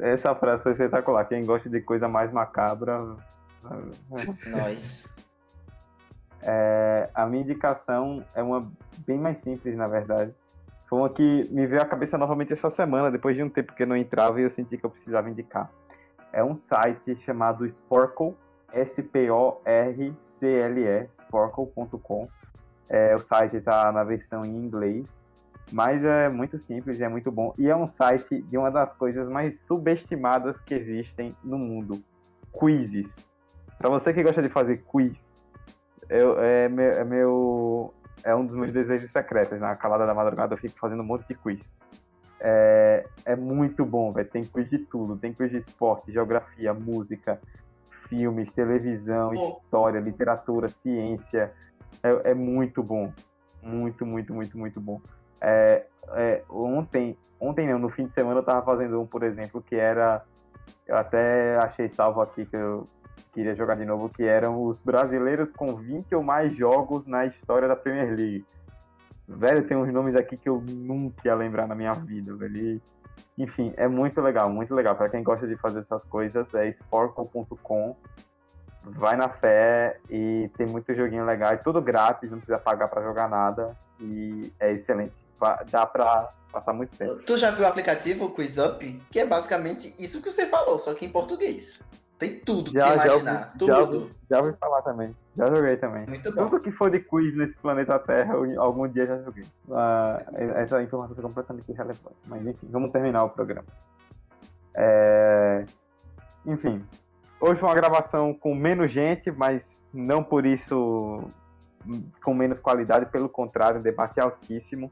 [0.00, 1.24] Essa frase foi espetacular.
[1.24, 3.16] Quem gosta de coisa mais macabra.
[4.50, 5.08] Nós.
[6.42, 8.70] É, a minha indicação é uma
[9.06, 10.32] bem mais simples, na verdade.
[10.88, 13.82] Foi uma que me veio à cabeça novamente essa semana, depois de um tempo que
[13.82, 15.68] eu não entrava e eu senti que eu precisava indicar.
[16.32, 18.36] É um site chamado Sporkle,
[18.72, 20.08] S-P-O-R-C-L-E,
[21.12, 22.28] sporkle.com.
[22.88, 25.08] É, o site está na versão em inglês,
[25.72, 27.52] mas é muito simples, é muito bom.
[27.58, 32.00] E é um site de uma das coisas mais subestimadas que existem no mundo:
[32.58, 33.08] quizzes.
[33.78, 35.12] Para você que gosta de fazer quiz,
[36.08, 39.60] eu, é, meu, é, meu, é um dos meus desejos secretos.
[39.60, 41.60] Na calada da madrugada eu fico fazendo um monte de quiz.
[42.40, 44.28] É, é muito bom, velho.
[44.28, 45.16] Tem quiz de tudo.
[45.16, 47.40] Tem quiz de esporte, geografia, música,
[48.08, 49.60] filmes, televisão, Pô.
[49.64, 51.52] história, literatura, ciência.
[52.02, 53.12] É, é muito bom.
[53.62, 55.00] Muito, muito, muito, muito bom.
[55.40, 59.62] É, é, ontem, ontem não, no fim de semana eu tava fazendo um, por exemplo,
[59.62, 60.22] que era.
[60.86, 62.86] Eu até achei salvo aqui que eu
[63.32, 67.68] queria jogar de novo, que eram os brasileiros com 20 ou mais jogos na história
[67.68, 68.46] da Premier League.
[69.28, 72.80] Velho, tem uns nomes aqui que eu nunca ia lembrar na minha vida, velho.
[73.36, 74.94] Enfim, é muito legal, muito legal.
[74.94, 77.96] Para quem gosta de fazer essas coisas, é sporkle.com.
[78.84, 83.02] Vai na fé e tem muito joguinho legal, é tudo grátis, não precisa pagar para
[83.02, 85.25] jogar nada e é excelente.
[85.70, 87.22] Dá pra passar muito tempo.
[87.22, 88.82] Tu já viu o aplicativo QuizUp?
[89.10, 91.82] Que é basicamente isso que você falou, só que em português.
[92.18, 93.40] Tem tudo que você Já, já, ouvi, imaginar.
[93.40, 93.72] já, tudo.
[93.98, 95.14] ouvi, já ouvi falar também.
[95.36, 96.06] Já joguei também.
[96.06, 96.48] Muito bom.
[96.48, 99.44] Tudo que for de quiz nesse planeta Terra, eu, algum dia já joguei.
[99.70, 100.22] Ah,
[100.56, 102.16] essa informação foi completamente irrelevante.
[102.26, 103.66] Mas enfim, vamos terminar o programa.
[104.74, 105.64] É,
[106.46, 106.82] Enfim,
[107.40, 111.22] hoje foi uma gravação com menos gente, mas não por isso
[112.22, 114.90] com menos qualidade, pelo contrário, um debate altíssimo,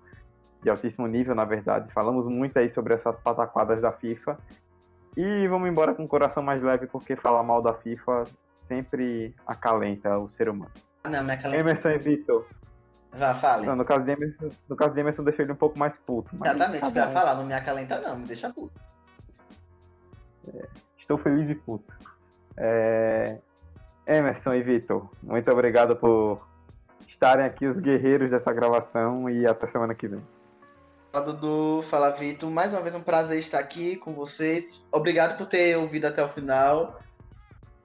[0.65, 1.93] de altíssimo nível, na verdade.
[1.93, 4.39] Falamos muito aí sobre essas pataquadas da FIFA.
[5.17, 8.25] E vamos embora com o coração mais leve, porque falar mal da FIFA
[8.67, 10.73] sempre acalenta o ser humano.
[11.05, 11.61] Ah, Não, minha calenda.
[11.61, 12.47] Emerson e Vitor.
[13.13, 13.67] Vá, fale.
[13.67, 16.35] Não, no caso de Emerson, no caso de Emerson deixa ele um pouco mais puto.
[16.35, 17.13] Exatamente, tá bom.
[17.13, 18.81] falar, não me acalenta não, me deixa puto.
[20.99, 21.93] Estou feliz e puto.
[22.57, 23.39] É,
[24.07, 26.45] Emerson e Vitor, muito obrigado por
[27.07, 30.23] estarem aqui os guerreiros dessa gravação e até semana que vem.
[31.21, 34.87] Dudu, fala Vitor, mais uma vez um prazer estar aqui com vocês.
[34.91, 37.01] Obrigado por ter ouvido até o final.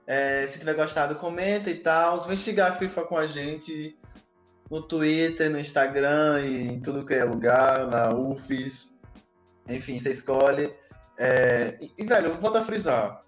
[0.08, 2.18] É, se tiver gostado, comenta e tal.
[2.18, 3.98] Investigar a FIFA com a gente
[4.70, 8.98] no Twitter, no Instagram e em tudo que é lugar, na UFIS.
[9.68, 10.74] Enfim, você escolhe.
[11.18, 13.22] É, e, e, velho, vou a frisar.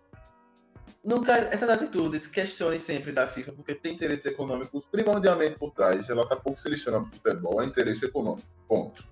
[1.04, 6.10] Nunca essas atitudes, questione sempre da FIFA, porque tem interesses econômicos primordialmente por trás.
[6.10, 8.48] Ela tá pouco selecionando futebol, é interesse econômico.
[8.68, 9.11] Ponto.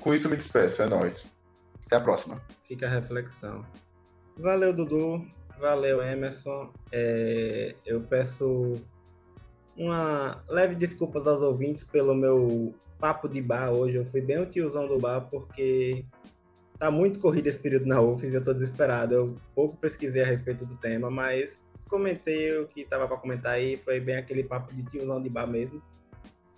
[0.00, 1.28] Com isso me despeço, é nóis.
[1.86, 2.40] Até a próxima.
[2.66, 3.64] Fica a reflexão.
[4.36, 5.26] Valeu, Dudu.
[5.58, 6.72] Valeu, Emerson.
[6.92, 8.80] É, eu peço
[9.76, 13.96] uma leve desculpas aos ouvintes pelo meu papo de bar hoje.
[13.96, 16.04] Eu fui bem o tiozão do bar porque
[16.78, 19.14] tá muito corrido esse período na UFES e eu tô desesperado.
[19.14, 23.76] Eu pouco pesquisei a respeito do tema, mas comentei o que tava para comentar aí.
[23.76, 25.82] Foi bem aquele papo de tiozão de bar mesmo.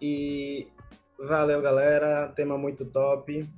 [0.00, 0.68] E
[1.26, 2.28] valeu, galera.
[2.28, 3.48] Tema muito top.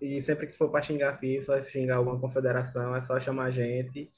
[0.00, 3.50] E sempre que for para xingar a FIFA, xingar alguma confederação, é só chamar a
[3.50, 4.08] gente.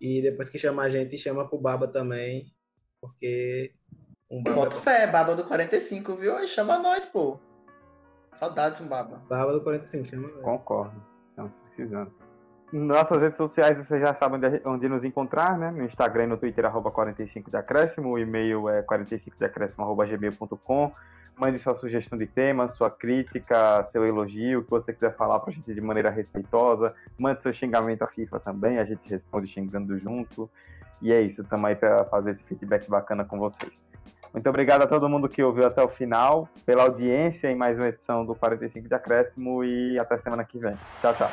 [0.00, 2.52] E depois que chamar a gente, chama pro Baba também.
[3.00, 3.72] Porque.
[4.30, 4.56] Um Baba...
[4.56, 6.38] Boto fé, Baba do 45, viu?
[6.38, 7.38] E chama nós, pô.
[8.32, 9.22] Saudades, um Baba.
[9.28, 10.42] Baba do 45, chama nós.
[10.42, 11.02] Concordo.
[11.30, 12.12] Estamos precisando.
[12.72, 15.70] Nossas redes sociais vocês já sabem onde, onde nos encontrar, né?
[15.70, 18.08] No Instagram e no Twitter, arroba 45 de acréscimo.
[18.08, 20.92] O e-mail é 45 de acréscimo, arroba gmail.com.
[21.36, 25.50] Mande sua sugestão de tema, sua crítica, seu elogio, o que você quiser falar para
[25.50, 26.94] a gente de maneira respeitosa.
[27.18, 30.48] Mande seu xingamento à FIFA também, a gente responde xingando junto.
[31.00, 33.72] E é isso, estamos aí para fazer esse feedback bacana com vocês.
[34.32, 37.88] Muito obrigado a todo mundo que ouviu até o final, pela audiência em mais uma
[37.88, 40.76] edição do 45 de Acréscimo e até semana que vem.
[41.02, 41.30] Tchau, tchau.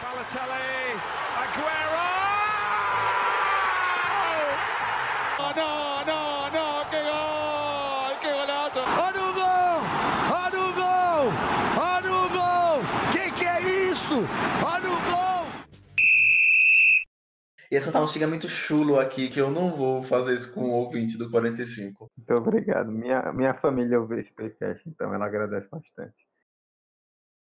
[17.71, 21.17] Ia soltar um xingamento chulo aqui, que eu não vou fazer isso com o ouvinte
[21.17, 22.11] do 45.
[22.17, 22.91] Muito obrigado.
[22.91, 26.28] Minha, minha família ouviu esse podcast, então ela agradece bastante.